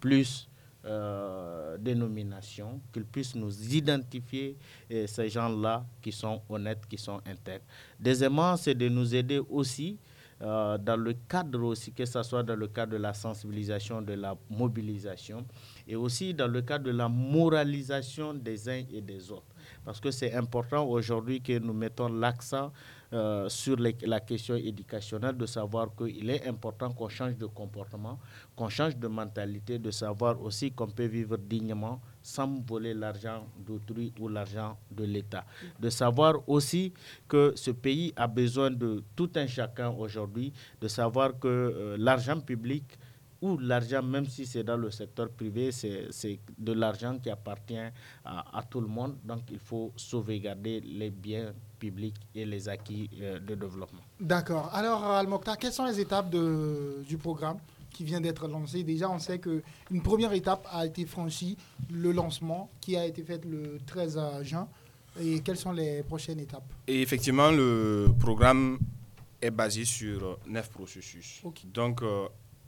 [0.00, 0.48] plus
[0.86, 4.56] euh, dénomination, qu'ils puissent nous identifier
[4.92, 7.64] euh, ces gens-là qui sont honnêtes, qui sont intègres.
[7.98, 9.98] Deuxièmement, c'est de nous aider aussi
[10.42, 14.12] euh, dans le cadre aussi, que ce soit dans le cadre de la sensibilisation, de
[14.14, 15.46] la mobilisation,
[15.88, 19.46] et aussi dans le cadre de la moralisation des uns et des autres.
[19.84, 22.72] Parce que c'est important aujourd'hui que nous mettons l'accent
[23.12, 28.18] euh, sur la question éducationnelle, de savoir qu'il est important qu'on change de comportement,
[28.56, 34.12] qu'on change de mentalité, de savoir aussi qu'on peut vivre dignement sans voler l'argent d'autrui
[34.18, 35.44] ou l'argent de l'État.
[35.78, 36.92] De savoir aussi
[37.28, 42.40] que ce pays a besoin de tout un chacun aujourd'hui, de savoir que euh, l'argent
[42.40, 42.84] public
[43.44, 47.76] ou l'argent, même si c'est dans le secteur privé, c'est de l'argent qui appartient
[48.24, 49.16] à, tout le monde.
[49.22, 54.00] Donc il faut sauvegarder les biens publics et les acquis euh, de développement.
[54.20, 54.70] D'accord.
[54.72, 57.58] Alors, Al-Mokhtar, quelles sont les étapes de, du programme
[57.90, 58.82] qui vient d'être lancé?
[58.82, 61.56] Déjà, on sait qu'une première étape a été franchie,
[61.92, 64.68] le lancement, qui a été fait le 13 juin.
[65.20, 66.64] Et quelles sont les prochaines étapes?
[66.88, 68.78] Et effectivement, le programme
[69.40, 71.40] est basé sur neuf processus.
[71.66, 72.00] Donc,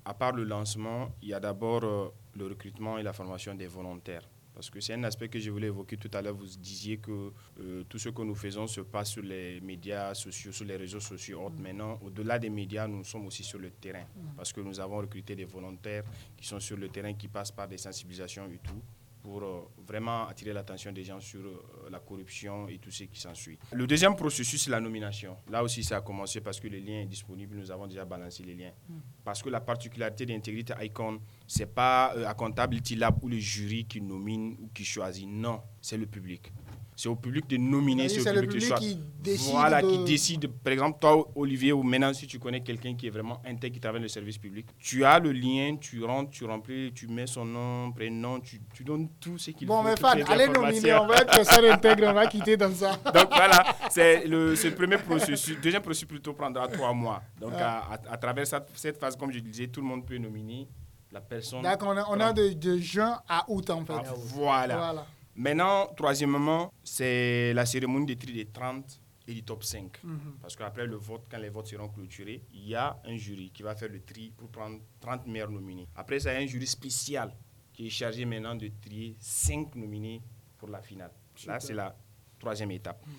[0.04, 4.22] à part le lancement, il y a d'abord le recrutement et la formation des volontaires.
[4.56, 6.34] Parce que c'est un aspect que je voulais évoquer tout à l'heure.
[6.34, 7.30] Vous disiez que
[7.60, 10.98] euh, tout ce que nous faisons se passe sur les médias sociaux, sur les réseaux
[10.98, 11.50] sociaux.
[11.50, 11.62] Mm.
[11.62, 14.04] Maintenant, au-delà des médias, nous sommes aussi sur le terrain.
[14.16, 14.34] Mm.
[14.34, 16.04] Parce que nous avons recruté des volontaires
[16.38, 18.80] qui sont sur le terrain, qui passent par des sensibilisations et tout
[19.26, 23.18] pour euh, vraiment attirer l'attention des gens sur euh, la corruption et tout ce qui
[23.18, 23.58] s'ensuit.
[23.72, 25.36] Le deuxième processus, c'est la nomination.
[25.50, 27.56] Là aussi, ça a commencé parce que le lien est disponible.
[27.56, 28.70] Nous avons déjà balancé les liens.
[28.88, 29.00] Hmm.
[29.24, 33.84] Parce que la particularité d'Intégrité Icon, ce n'est pas à Accountability Lab ou le jury
[33.84, 35.26] qui nomine ou qui choisit.
[35.28, 36.52] Non, c'est le public.
[36.96, 39.52] C'est au public de nominer, c'est au public, qui décide.
[39.52, 40.46] Voilà, qui décide.
[40.48, 43.80] Par exemple, toi, Olivier, ou maintenant, si tu connais quelqu'un qui est vraiment intègre, qui
[43.80, 47.26] travaille dans le service public, tu as le lien, tu rentres, tu remplis, tu mets
[47.26, 49.82] son nom, prénom, tu, tu donnes tout ce qu'il bon, faut.
[49.82, 52.92] Bon, mais fan, allez nominer, on va être personne intègre, on va quitter dans ça.
[53.14, 55.60] Donc voilà, c'est le, le, premier processus.
[55.60, 57.22] Deuxième processus plutôt prendra trois mois.
[57.38, 60.66] Donc à, à, travers cette, cette, phase, comme je disais, tout le monde peut nominer
[61.12, 61.60] la personne.
[61.60, 63.92] D'accord, on a, on a de, de, juin à août en fait.
[63.94, 64.76] Ah, voilà.
[64.76, 65.06] voilà.
[65.36, 70.02] Maintenant, troisièmement, c'est la cérémonie des tri des 30 et du top 5.
[70.02, 70.38] Mhm.
[70.40, 73.62] Parce qu'après le vote, quand les votes seront clôturés, il y a un jury qui
[73.62, 75.88] va faire le tri pour prendre 30 meilleurs nominés.
[75.94, 77.36] Après, ça, il y a un jury spécial
[77.72, 80.22] qui est chargé maintenant de trier 5 nominés
[80.56, 81.10] pour la finale.
[81.46, 81.94] Là, c'est la
[82.38, 83.04] troisième étape.
[83.06, 83.12] Mhm.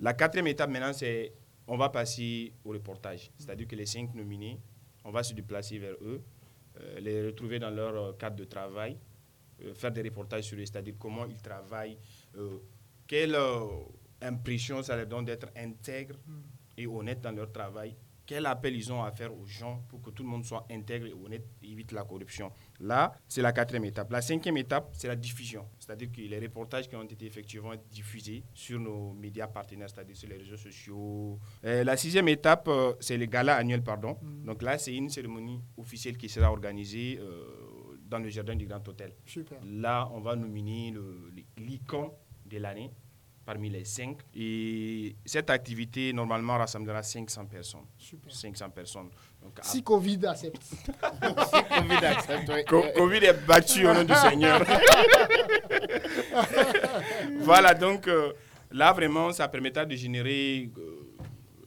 [0.00, 1.32] La quatrième étape maintenant, c'est
[1.66, 3.30] on va passer au reportage.
[3.38, 4.60] C'est-à-dire que les 5 nominés,
[5.04, 6.22] on va se déplacer vers eux,
[6.80, 8.98] euh, les retrouver dans leur euh, cadre de travail
[9.74, 11.98] faire des reportages sur eux, c'est-à-dire comment ils travaillent,
[12.36, 12.58] euh,
[13.06, 13.66] quelle euh,
[14.20, 16.40] impression ça leur donne d'être intègres hmm.
[16.78, 17.94] et honnêtes dans leur travail,
[18.24, 21.06] quel appel ils ont à faire aux gens pour que tout le monde soit intègre
[21.06, 22.52] et honnête et évite la corruption.
[22.80, 24.10] Là, c'est la quatrième étape.
[24.12, 25.66] La cinquième étape, c'est la diffusion.
[25.78, 30.28] C'est-à-dire que les reportages qui ont été effectivement diffusés sur nos médias partenaires, c'est-à-dire sur
[30.28, 31.38] les réseaux sociaux.
[31.62, 34.16] la sixième étape, c'est le gala annuel, pardon.
[34.22, 34.44] Hmm.
[34.46, 37.18] Donc là, c'est une cérémonie officielle qui sera organisée
[38.12, 39.14] dans le jardin du Grand Hôtel.
[39.64, 40.92] Là, on va nominer
[41.56, 42.10] l'icône
[42.44, 42.90] de l'année
[43.44, 44.18] parmi les cinq.
[44.34, 47.86] Et cette activité, normalement, rassemblera 500 personnes.
[48.28, 49.08] 500 personnes.
[49.62, 50.62] si Covid accepte.
[50.62, 52.52] si Covid accepte,
[52.96, 54.60] Covid est battu au nom du Seigneur.
[57.40, 58.32] voilà, donc euh,
[58.70, 61.01] là, vraiment, ça permettra de générer euh,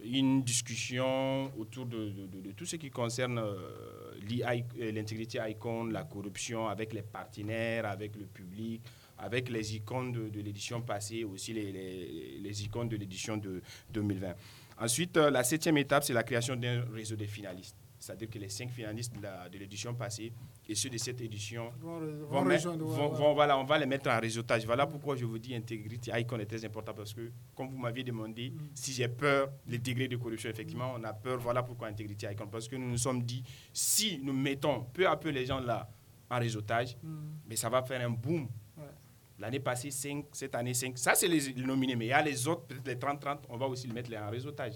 [0.05, 2.11] une discussion autour de,
[2.55, 3.39] tout ce qui concerne...
[3.39, 3.55] Euh,
[4.31, 8.81] euh, l'intégrité icône, la corruption avec les partenaires, avec le public,
[9.17, 11.71] avec les icônes de, l'édition passée, aussi les,
[12.39, 14.33] les, icônes de l'édition de 2020.
[14.79, 17.77] Ensuite, euh, la septième étape, c'est la création d'un réseau de finalistes.
[17.99, 20.31] C'est-à-dire que les cinq finalistes de l'édition passée
[20.67, 21.99] et ceux de cette édition vont,
[23.09, 24.65] vont, voilà, on va les mettre en réseautage.
[24.65, 28.03] Voilà pourquoi je vous dis intégrité Icon est très important parce que, comme vous m'aviez
[28.03, 28.59] demandé, mm.
[28.73, 31.39] si j'ai peur des degrés de corruption, effectivement, on a peur.
[31.39, 32.47] Voilà pourquoi intégrité Icon.
[32.47, 33.43] Parce que nous nous sommes dit,
[33.73, 35.89] si nous mettons peu à peu les gens là
[36.29, 37.09] en réseautage, mm.
[37.47, 38.47] mais ça va faire un boom.
[39.37, 40.97] L'année passée, 5, cette année, 5.
[40.97, 41.95] Ça, c'est les, nominés.
[41.95, 44.29] Mais il y a les autres, peut-être les 30-30, on va aussi les mettre en
[44.29, 44.75] réseautage.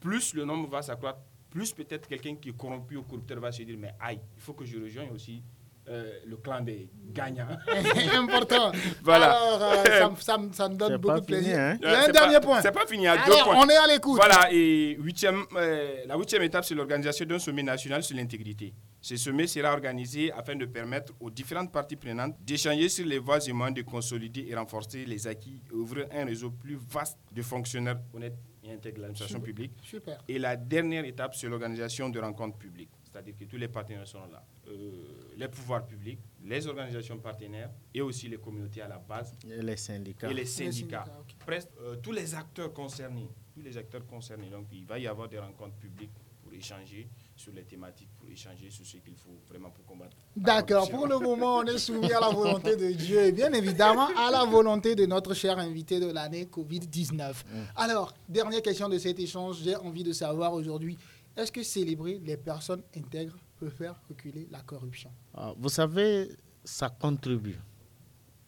[0.00, 1.18] Plus le nombre va s'accroître,
[1.50, 4.52] plus peut-être quelqu'un qui est corrompu ou corrupteur va se dire, mais aïe, il faut
[4.54, 5.42] que je rejoigne aussi
[5.88, 7.46] euh, le clan des gagnants.
[8.14, 8.72] Important.
[9.04, 9.30] voilà.
[9.30, 11.56] Alors, euh, ça, ça, me donne beaucoup de plaisir.
[11.56, 11.78] Hein?
[11.80, 12.60] Un dernier point.
[12.60, 13.54] C'est pas fini, il y a deux points.
[13.56, 14.16] On est à l'écoute.
[14.16, 18.74] Voilà, et huitième, euh, la huitième étape, c'est l'organisation d'un sommet national sur l'intégrité.
[19.00, 23.38] Ce sommet sera organisé afin de permettre aux différentes parties prenantes d'échanger sur les voies
[23.46, 27.42] et moyens de consolider et renforcer les acquis et ouvrir un réseau plus vaste de
[27.42, 28.34] fonctionnaires honnêtes
[28.66, 29.72] et intègre l'administration publique.
[29.82, 30.22] Super.
[30.28, 32.90] Et la dernière étape, c'est l'organisation de rencontres publiques.
[33.04, 34.44] C'est-à-dire que tous les partenaires sont là.
[34.68, 39.34] Euh, les pouvoirs publics, les organisations partenaires et aussi les communautés à la base.
[39.48, 40.30] Et les syndicats.
[40.30, 41.04] Et les syndicats.
[41.38, 43.28] Presque euh, tous les acteurs concernés.
[43.54, 44.50] Tous les acteurs concernés.
[44.50, 46.12] Donc il va y avoir des rencontres publiques
[46.42, 50.16] pour échanger sur les thématiques, pour échanger sur ce qu'il faut vraiment pour combattre.
[50.34, 50.90] D'accord.
[50.90, 54.30] Pour le moment, on est soumis à la volonté de Dieu et bien évidemment à
[54.30, 57.12] la volonté de notre cher invité de l'année Covid-19.
[57.12, 57.32] Mm.
[57.76, 60.96] Alors, dernière question de cet échange, j'ai envie de savoir aujourd'hui,
[61.36, 65.10] est-ce que célébrer les personnes intègres peut faire reculer la corruption?
[65.34, 66.30] Ah, Vous savez,
[66.64, 67.58] ça contribue.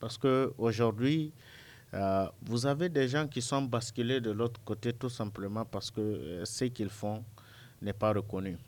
[0.00, 1.32] Parce qu'aujourd'hui,
[1.94, 6.00] euh, vous avez des gens qui sont basculés de l'autre côté tout simplement parce que
[6.00, 7.24] euh, ce qu'ils font
[7.80, 8.58] n'est pas reconnu.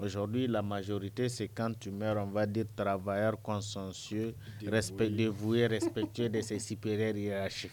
[0.00, 4.34] Aujourd'hui, la majorité, c'est quand tu meurs, on va dire travailleur consciencieux,
[4.66, 7.70] respect, dévoué, respectueux de ses supérieurs hiérarchiques.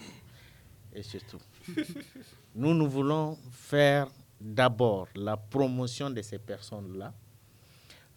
[0.93, 1.39] Et c'est tout.
[2.55, 4.07] nous, nous voulons faire
[4.39, 7.13] d'abord la promotion de ces personnes-là,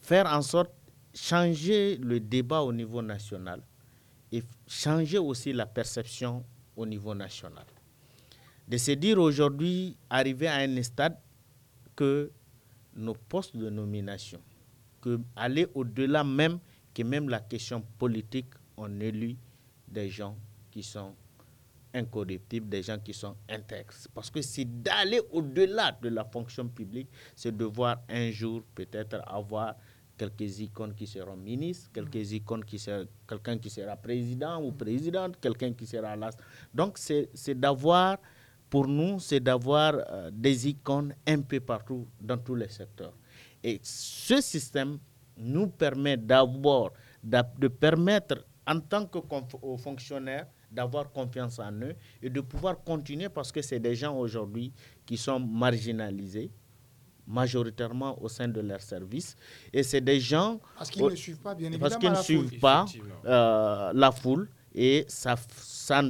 [0.00, 0.70] faire en sorte
[1.12, 3.62] changer le débat au niveau national
[4.30, 6.44] et changer aussi la perception
[6.76, 7.64] au niveau national.
[8.68, 11.16] de se dire aujourd'hui, arriver à un stade
[11.94, 12.30] que
[12.96, 14.40] nos postes de nomination,
[15.00, 16.58] que aller au-delà même
[16.94, 19.36] que même la question politique, on élu
[19.86, 20.34] des gens
[20.70, 21.14] qui sont
[21.92, 23.92] incorruptibles, des gens qui sont intègres.
[24.14, 29.20] Parce que c'est d'aller au-delà de la fonction publique, c'est de voir un jour peut-être
[29.26, 29.74] avoir
[30.16, 35.38] quelques icônes qui seront ministres, quelques icônes qui seront quelqu'un qui sera président ou présidente,
[35.40, 36.30] quelqu'un qui sera là.
[36.72, 38.18] Donc c'est d'avoir,
[38.70, 43.12] pour nous, c'est d'avoir euh, des icônes un peu partout dans tous les secteurs.
[43.62, 44.98] Et ce système
[45.36, 46.92] nous permet d'abord
[47.22, 49.18] de permettre en tant que
[49.78, 54.72] fonctionnaires d'avoir confiance en eux et de pouvoir continuer parce que c'est des gens aujourd'hui
[55.04, 56.50] qui sont marginalisés
[57.26, 59.34] majoritairement au sein de leur service.
[59.72, 60.60] Et c'est des gens...
[60.78, 62.84] Parce qu'ils ne suivent pas, bien évidemment, Parce qu'ils ne suivent pas
[63.24, 64.48] euh, la foule.
[64.74, 66.02] Et ça, ça,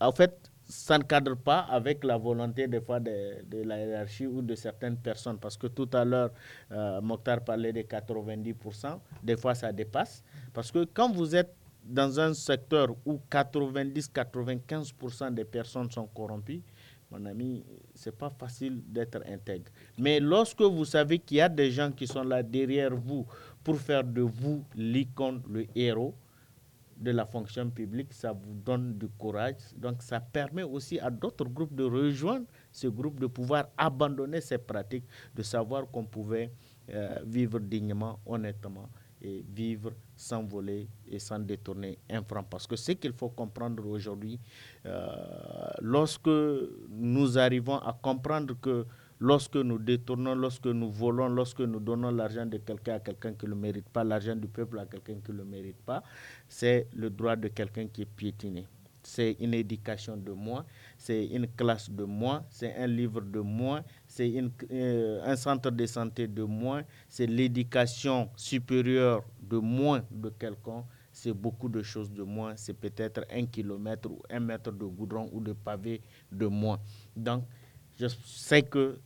[0.00, 4.26] en fait, ça ne cadre pas avec la volonté des fois de, de, la hiérarchie
[4.26, 5.38] ou de certaines personnes.
[5.38, 6.30] Parce que tout à l'heure,
[6.72, 8.98] euh, Mokhtar parlait de 90%.
[9.22, 10.24] Des fois, ça dépasse.
[10.52, 11.54] Parce que quand vous êtes
[11.84, 16.62] dans un secteur où 90-95% des personnes sont corrompues,
[17.10, 17.64] mon ami,
[17.94, 19.70] c'est pas facile d'être intègre.
[19.96, 23.24] Mais lorsque vous savez qu'il y a des gens qui sont là derrière vous
[23.62, 26.14] pour faire de vous l'icône, le héros
[26.96, 29.56] de la fonction publique, ça vous donne du courage.
[29.76, 34.58] Donc ça permet aussi à d'autres groupes de rejoindre ce groupe, de pouvoir abandonner ces
[34.58, 36.50] pratiques, de savoir qu'on pouvait
[36.90, 38.88] euh, vivre dignement, honnêtement
[39.22, 42.44] et vivre sans voler et sans détourner un franc.
[42.44, 44.38] Parce que ce qu'il faut comprendre aujourd'hui,
[44.84, 45.06] euh,
[45.80, 46.28] lorsque
[46.90, 48.86] nous arrivons à comprendre que
[49.20, 53.46] lorsque nous détournons, lorsque nous volons, lorsque nous donnons l'argent de quelqu'un à quelqu'un qui
[53.46, 56.02] ne le mérite pas, l'argent du peuple à quelqu'un qui ne le mérite pas,
[56.48, 58.66] c'est le droit de quelqu'un qui est piétiné
[59.06, 60.64] c'est une éducation de moins,
[60.98, 64.32] c'est une classe de moins, c'est un livre de moins, c'est
[64.72, 71.32] euh, un centre de santé de moins, c'est l'éducation supérieure de moins de quelqu'un, c'est
[71.32, 75.40] beaucoup de choses de moins, c'est peut-être un kilomètre ou un mètre de goudron ou
[75.40, 76.02] de pavé
[76.32, 76.80] de moins.
[77.14, 77.44] Donc,
[77.98, 78.98] je sais que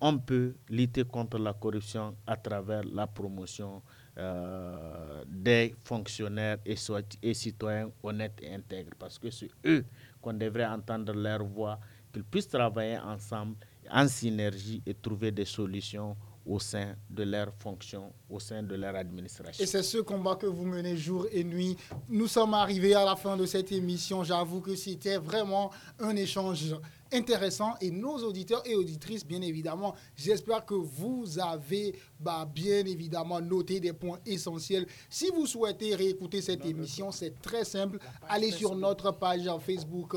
[0.00, 3.82] on peut lutter contre la corruption à travers la promotion
[4.18, 6.74] euh, des fonctionnaires et,
[7.22, 9.84] et, citoyens honnêtes et intègres, parce que c'est eux
[10.20, 11.78] qu'on devrait entendre leur voix,
[12.12, 13.56] qu'ils puissent travailler ensemble
[13.90, 16.16] en synergie et trouver des solutions
[16.46, 19.62] au sein de leur fonction, au sein de leur administration.
[19.62, 21.76] Et c'est ce combat que vous menez jour et nuit.
[22.08, 24.22] Nous sommes arrivés à la fin de cette émission.
[24.22, 26.74] J'avoue que c'était vraiment un échange
[27.12, 27.74] intéressant.
[27.80, 33.80] Et nos auditeurs et auditrices, bien évidemment, j'espère que vous avez bah, bien évidemment noté
[33.80, 34.86] des points essentiels.
[35.08, 37.98] Si vous souhaitez réécouter cette émission, c'est très simple.
[38.28, 40.14] Allez sur notre page Facebook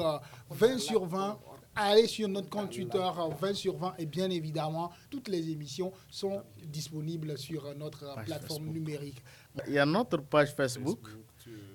[0.50, 1.40] 20 euh, sur 20
[1.76, 3.00] allez sur notre compte Twitter
[3.40, 9.24] 20 sur 20 et bien évidemment, toutes les émissions sont disponibles sur notre plateforme numérique.
[9.68, 11.00] Il y a notre page Facebook,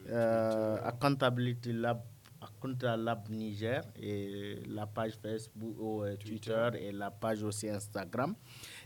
[0.08, 2.00] euh, Accountability Lab
[2.96, 6.68] Lab Niger et la page Facebook ou euh, Twitter.
[6.80, 8.34] et la page aussi Instagram.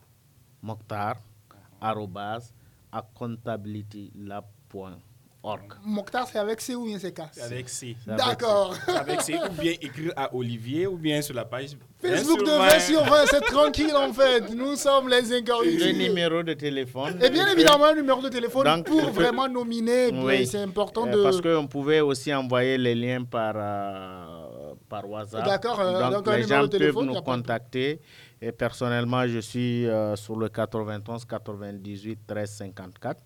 [5.44, 7.98] Mokhtar Mokhtar, c'est avec C ou bien c'est K Avec C.
[8.08, 8.76] D'accord.
[8.88, 11.72] Avec C ou bien écrire à Olivier ou bien sur la page
[12.02, 14.54] Facebook de 20 sur 20, c'est tranquille en fait.
[14.56, 15.84] Nous sommes les incorrigibles.
[16.00, 17.20] Le numéro de téléphone.
[17.22, 20.12] Et bien évidemment, un numéro de téléphone pour vraiment nominer.
[20.14, 20.48] Oui.
[20.48, 21.24] C'est important euh, de.
[21.24, 25.46] Parce qu'on pouvait aussi envoyer les liens par, euh, par WhatsApp.
[25.46, 25.80] D'accord.
[25.82, 28.00] Euh, donc, les gens peuvent nous contacter.
[28.41, 33.20] Et personnellement, je suis sur le 91 98 13 54.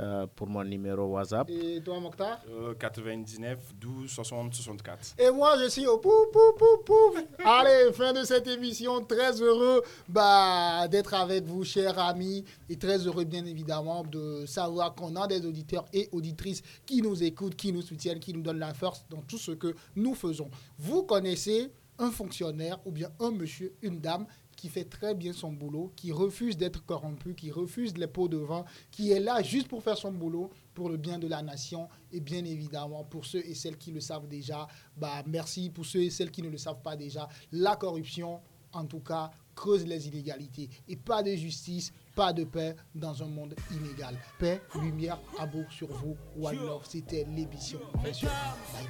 [0.00, 1.48] Euh, pour mon numéro WhatsApp.
[1.48, 2.40] Et toi, Mokhtar?
[2.80, 5.14] 99 12 60 64.
[5.20, 7.24] Et moi, je suis au pouf, pouf, pouf, pouf.
[7.44, 9.04] Allez, fin de cette émission.
[9.04, 12.44] Très heureux bah, d'être avec vous, chers amis.
[12.68, 17.22] Et très heureux, bien évidemment, de savoir qu'on a des auditeurs et auditrices qui nous
[17.22, 20.50] écoutent, qui nous soutiennent, qui nous donnent la force dans tout ce que nous faisons.
[20.76, 24.26] Vous connaissez un fonctionnaire ou bien un monsieur, une dame
[24.64, 28.38] qui fait très bien son boulot, qui refuse d'être corrompu, qui refuse les pots de
[28.38, 31.86] vin, qui est là juste pour faire son boulot, pour le bien de la nation.
[32.10, 35.68] Et bien évidemment, pour ceux et celles qui le savent déjà, bah, merci.
[35.68, 38.40] Pour ceux et celles qui ne le savent pas déjà, la corruption,
[38.72, 40.70] en tout cas, creuse les inégalités.
[40.88, 44.16] Et pas de justice, pas de paix dans un monde inégal.
[44.38, 46.16] Paix, lumière, amour sur vous.
[46.40, 47.80] One Love, c'était l'émission.
[48.02, 48.88] Bye bye.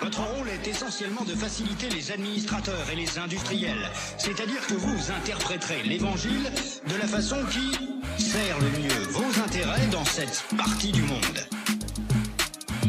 [0.00, 5.82] Votre rôle est essentiellement de faciliter les administrateurs et les industriels, c'est-à-dire que vous interpréterez
[5.84, 6.50] l'évangile
[6.88, 11.46] de la façon qui sert le mieux vos intérêts dans cette partie du monde.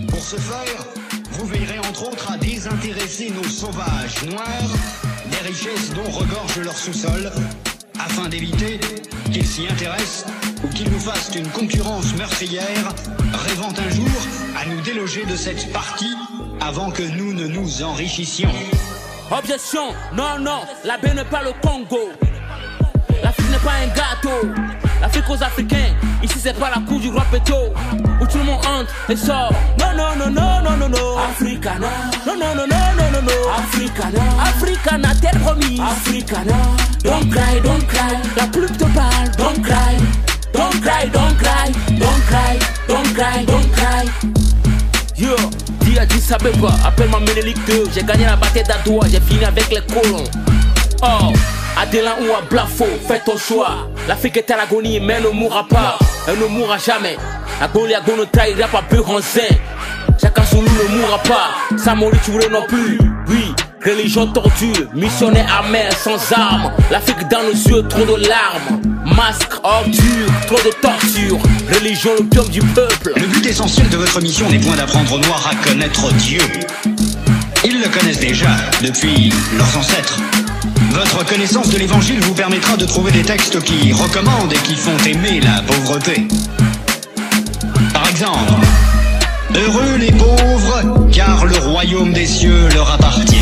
[0.10, 0.86] Pour ce faire,
[1.32, 4.72] vous veillerez entre autres à désintéresser nos sauvages noirs
[5.32, 7.32] des richesses dont regorge leur sous-sol,
[8.00, 8.80] afin d'éviter
[9.32, 10.26] qu'ils s'y intéressent
[10.64, 12.94] ou qu'ils nous fassent une concurrence meurtrière,
[13.34, 14.28] rêvant un jour
[14.58, 16.16] à nous déloger de cette partie
[16.62, 18.50] avant que nous ne nous enrichissions.
[19.32, 22.12] Objection, non, non, la baie n'est pas le Congo.
[23.24, 24.48] L'Afrique n'est pas un gâteau.
[25.02, 27.56] L'Afrique aux Africains, ici c'est pas la cour du roi Péto.
[28.22, 29.52] Où tout le monde entre et sort.
[29.80, 31.18] Non, non, non, non, non, non, non.
[31.18, 31.88] Africana.
[32.26, 33.52] Non, non, non, non, non, non, non.
[33.58, 34.22] Africana.
[34.42, 35.80] Africana, terre promise.
[35.80, 36.56] Africana.
[37.04, 38.18] Don't cry, don't cry.
[38.38, 39.32] La pluie te parle.
[39.38, 39.98] Don't cry.
[40.54, 41.72] Don't cry, don't cry.
[41.98, 44.36] Don't cry, don't cry, don't cry.
[46.86, 47.86] Appelle-moi Ménélique 2.
[47.94, 50.24] J'ai gagné la bataille d'Adoua, j'ai fini avec les colons.
[51.02, 51.34] Oh.
[51.78, 53.88] Adélan ou à Blafo, fais ton choix.
[54.08, 55.98] L'Afrique est à l'agonie, mais elle ne mourra pas.
[56.28, 57.18] Elle ne mourra jamais.
[57.60, 59.42] La Goliago ne trahira pas Buranzin.
[60.22, 61.78] Chacun nous ne mourra pas.
[61.78, 62.98] Samori Touré non plus.
[63.28, 63.54] Oui,
[63.86, 64.88] religion torture.
[64.94, 66.72] Missionnaire amer, sans armes.
[66.92, 68.95] L'Afrique dans nos yeux, trop de larmes.
[69.06, 71.38] Masque, ordure, trop de torture.
[71.72, 73.14] Religion, l'opium du peuple.
[73.16, 76.42] Le but essentiel de votre mission n'est point d'apprendre aux Noirs à connaître Dieu.
[77.64, 78.50] Ils le connaissent déjà
[78.82, 80.20] depuis leurs ancêtres.
[80.92, 84.98] Votre connaissance de l'évangile vous permettra de trouver des textes qui recommandent et qui font
[85.06, 86.28] aimer la pauvreté.
[87.94, 88.54] Par exemple,
[89.56, 93.38] Heureux les pauvres, car le royaume des cieux leur appartient.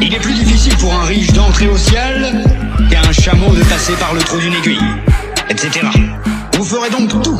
[0.00, 2.42] Il est plus difficile pour un riche d'entrer au ciel
[2.90, 4.78] qu'à un chameau de passer par le trou d'une aiguille,
[5.48, 5.86] etc.
[6.54, 7.38] Vous ferez donc tout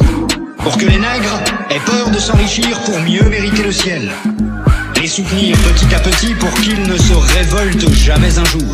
[0.59, 1.40] pour que les nègres
[1.70, 4.11] aient peur de s'enrichir pour mieux mériter le ciel.
[5.01, 8.72] Les soutenir petit à petit pour qu'ils ne se révoltent jamais un jour.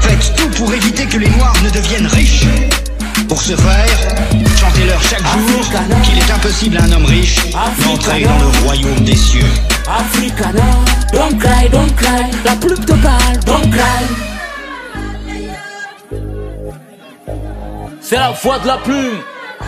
[0.00, 2.46] Faites tout pour éviter que les Noirs ne deviennent riches.
[3.28, 3.98] Pour ce faire,
[4.60, 5.64] chantez-leur chaque jour
[6.02, 7.50] qu'il est impossible à un homme riche
[7.84, 9.40] d'entrer dans le royaume des cieux.
[11.12, 14.31] Don't cry, don't cry, la don't cry.
[18.12, 19.20] C'est la voix de la plume.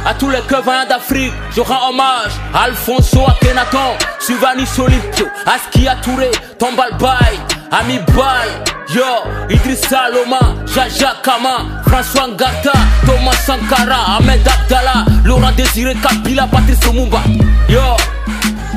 [0.05, 6.31] À tous les vaillants d'Afrique, je rends hommage à Alfonso Akhenaton, Sylvani Solipio, Askia Touré,
[6.59, 7.39] Tombal Bay,
[7.71, 8.51] Ami Bal,
[8.95, 9.03] Yo,
[9.49, 12.73] Idrissa Loma, Jaja Kama, François Ngata,
[13.07, 17.23] Thomas Sankara, Ahmed Abdallah, Laurent Désiré Kabila, Patrice Lumumba.
[17.71, 17.81] Yo,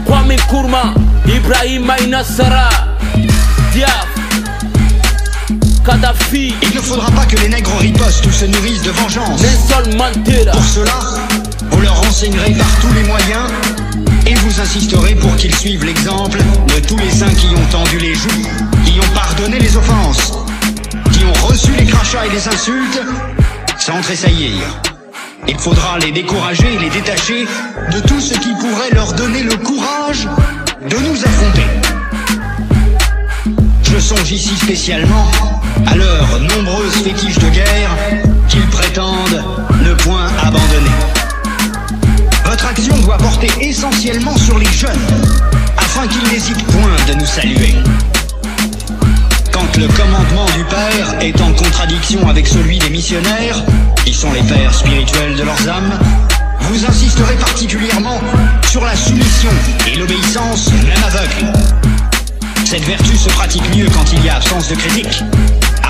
[0.05, 0.93] Kwame Nkrumah,
[1.28, 2.70] Ibrahim Maïna Sara,
[3.74, 4.16] Diab,
[5.88, 6.54] Kadhafi.
[6.64, 9.42] Il ne faudra pas que les nègres ripostent ou se nourrissent de vengeance.
[9.42, 10.52] Nelson Mandela.
[10.52, 11.00] Pour cela,
[11.72, 13.50] vous leur renseignerez par tous les moyens
[14.26, 18.14] et vous insisterez pour qu'ils suivent l'exemple de tous les saints qui ont tendu les
[18.16, 18.44] joues,
[18.84, 20.34] qui ont pardonné les offenses,
[21.14, 23.02] qui ont reçu les crachats et les insultes
[23.78, 24.64] sans tressaillir.
[25.48, 27.48] Il faudra les décourager et les détacher
[27.94, 30.28] de tout ce qui pourrait leur donner le courage
[30.90, 31.66] de nous affronter.
[33.84, 35.32] Je songe ici spécialement
[35.88, 37.96] à leurs nombreuses fétiches de guerre
[38.48, 39.44] qu'ils prétendent
[39.84, 40.92] ne point abandonner.
[42.46, 45.08] Votre action doit porter essentiellement sur les jeunes,
[45.78, 47.76] afin qu'ils n'hésitent point de nous saluer.
[49.52, 53.64] Quand le commandement du Père est en contradiction avec celui des missionnaires,
[54.06, 56.00] qui sont les pères spirituels de leurs âmes,
[56.62, 58.20] vous insisterez particulièrement
[58.70, 59.50] sur la soumission
[59.88, 61.54] et l'obéissance, même aveugle.
[62.66, 65.24] Cette vertu se pratique mieux quand il y a absence de critique.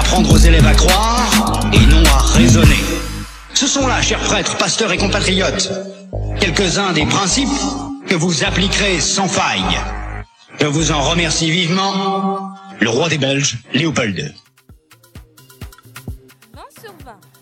[0.07, 2.79] Apprendre aux élèves à croire et non à raisonner.
[3.53, 5.69] Ce sont là, chers prêtres, pasteurs et compatriotes,
[6.39, 7.49] quelques-uns des principes
[8.07, 9.77] que vous appliquerez sans faille.
[10.61, 14.33] Je vous en remercie vivement, le roi des Belges, Léopold.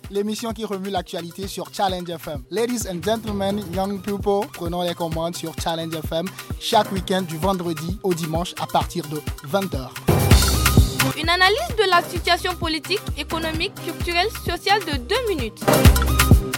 [0.10, 2.44] l'émission qui remue l'actualité sur Challenge FM.
[2.50, 6.26] Ladies and gentlemen, young people, prenons les commandes sur Challenge FM
[6.60, 10.05] chaque week-end du vendredi au dimanche à partir de 20h.
[11.14, 15.64] Une analyse de la situation politique, économique, culturelle, sociale de 2 minutes.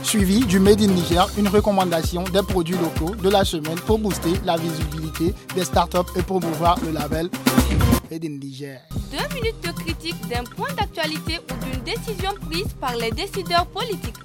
[0.02, 4.34] Suivi du Made in Niger, une recommandation des produits locaux de la semaine pour booster
[4.46, 7.30] la visibilité des startups et promouvoir le label
[8.10, 8.80] Made in Niger.
[9.12, 14.16] Deux minutes de critique d'un point d'actualité ou d'une décision prise par les décideurs politiques.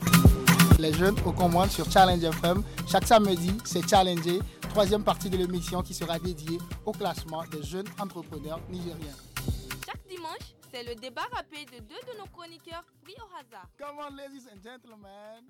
[0.78, 2.62] Les jeunes aux commandes sur Challenge FM.
[2.90, 7.86] Chaque samedi, c'est Challenger, troisième partie de l'émission qui sera dédiée au classement des jeunes
[8.00, 9.16] entrepreneurs nigériens.
[10.14, 13.66] Dimanche, c'est le débat rapide de deux de nos chroniqueurs pris au hasard.
[13.78, 15.46] Come on, ladies and gentlemen.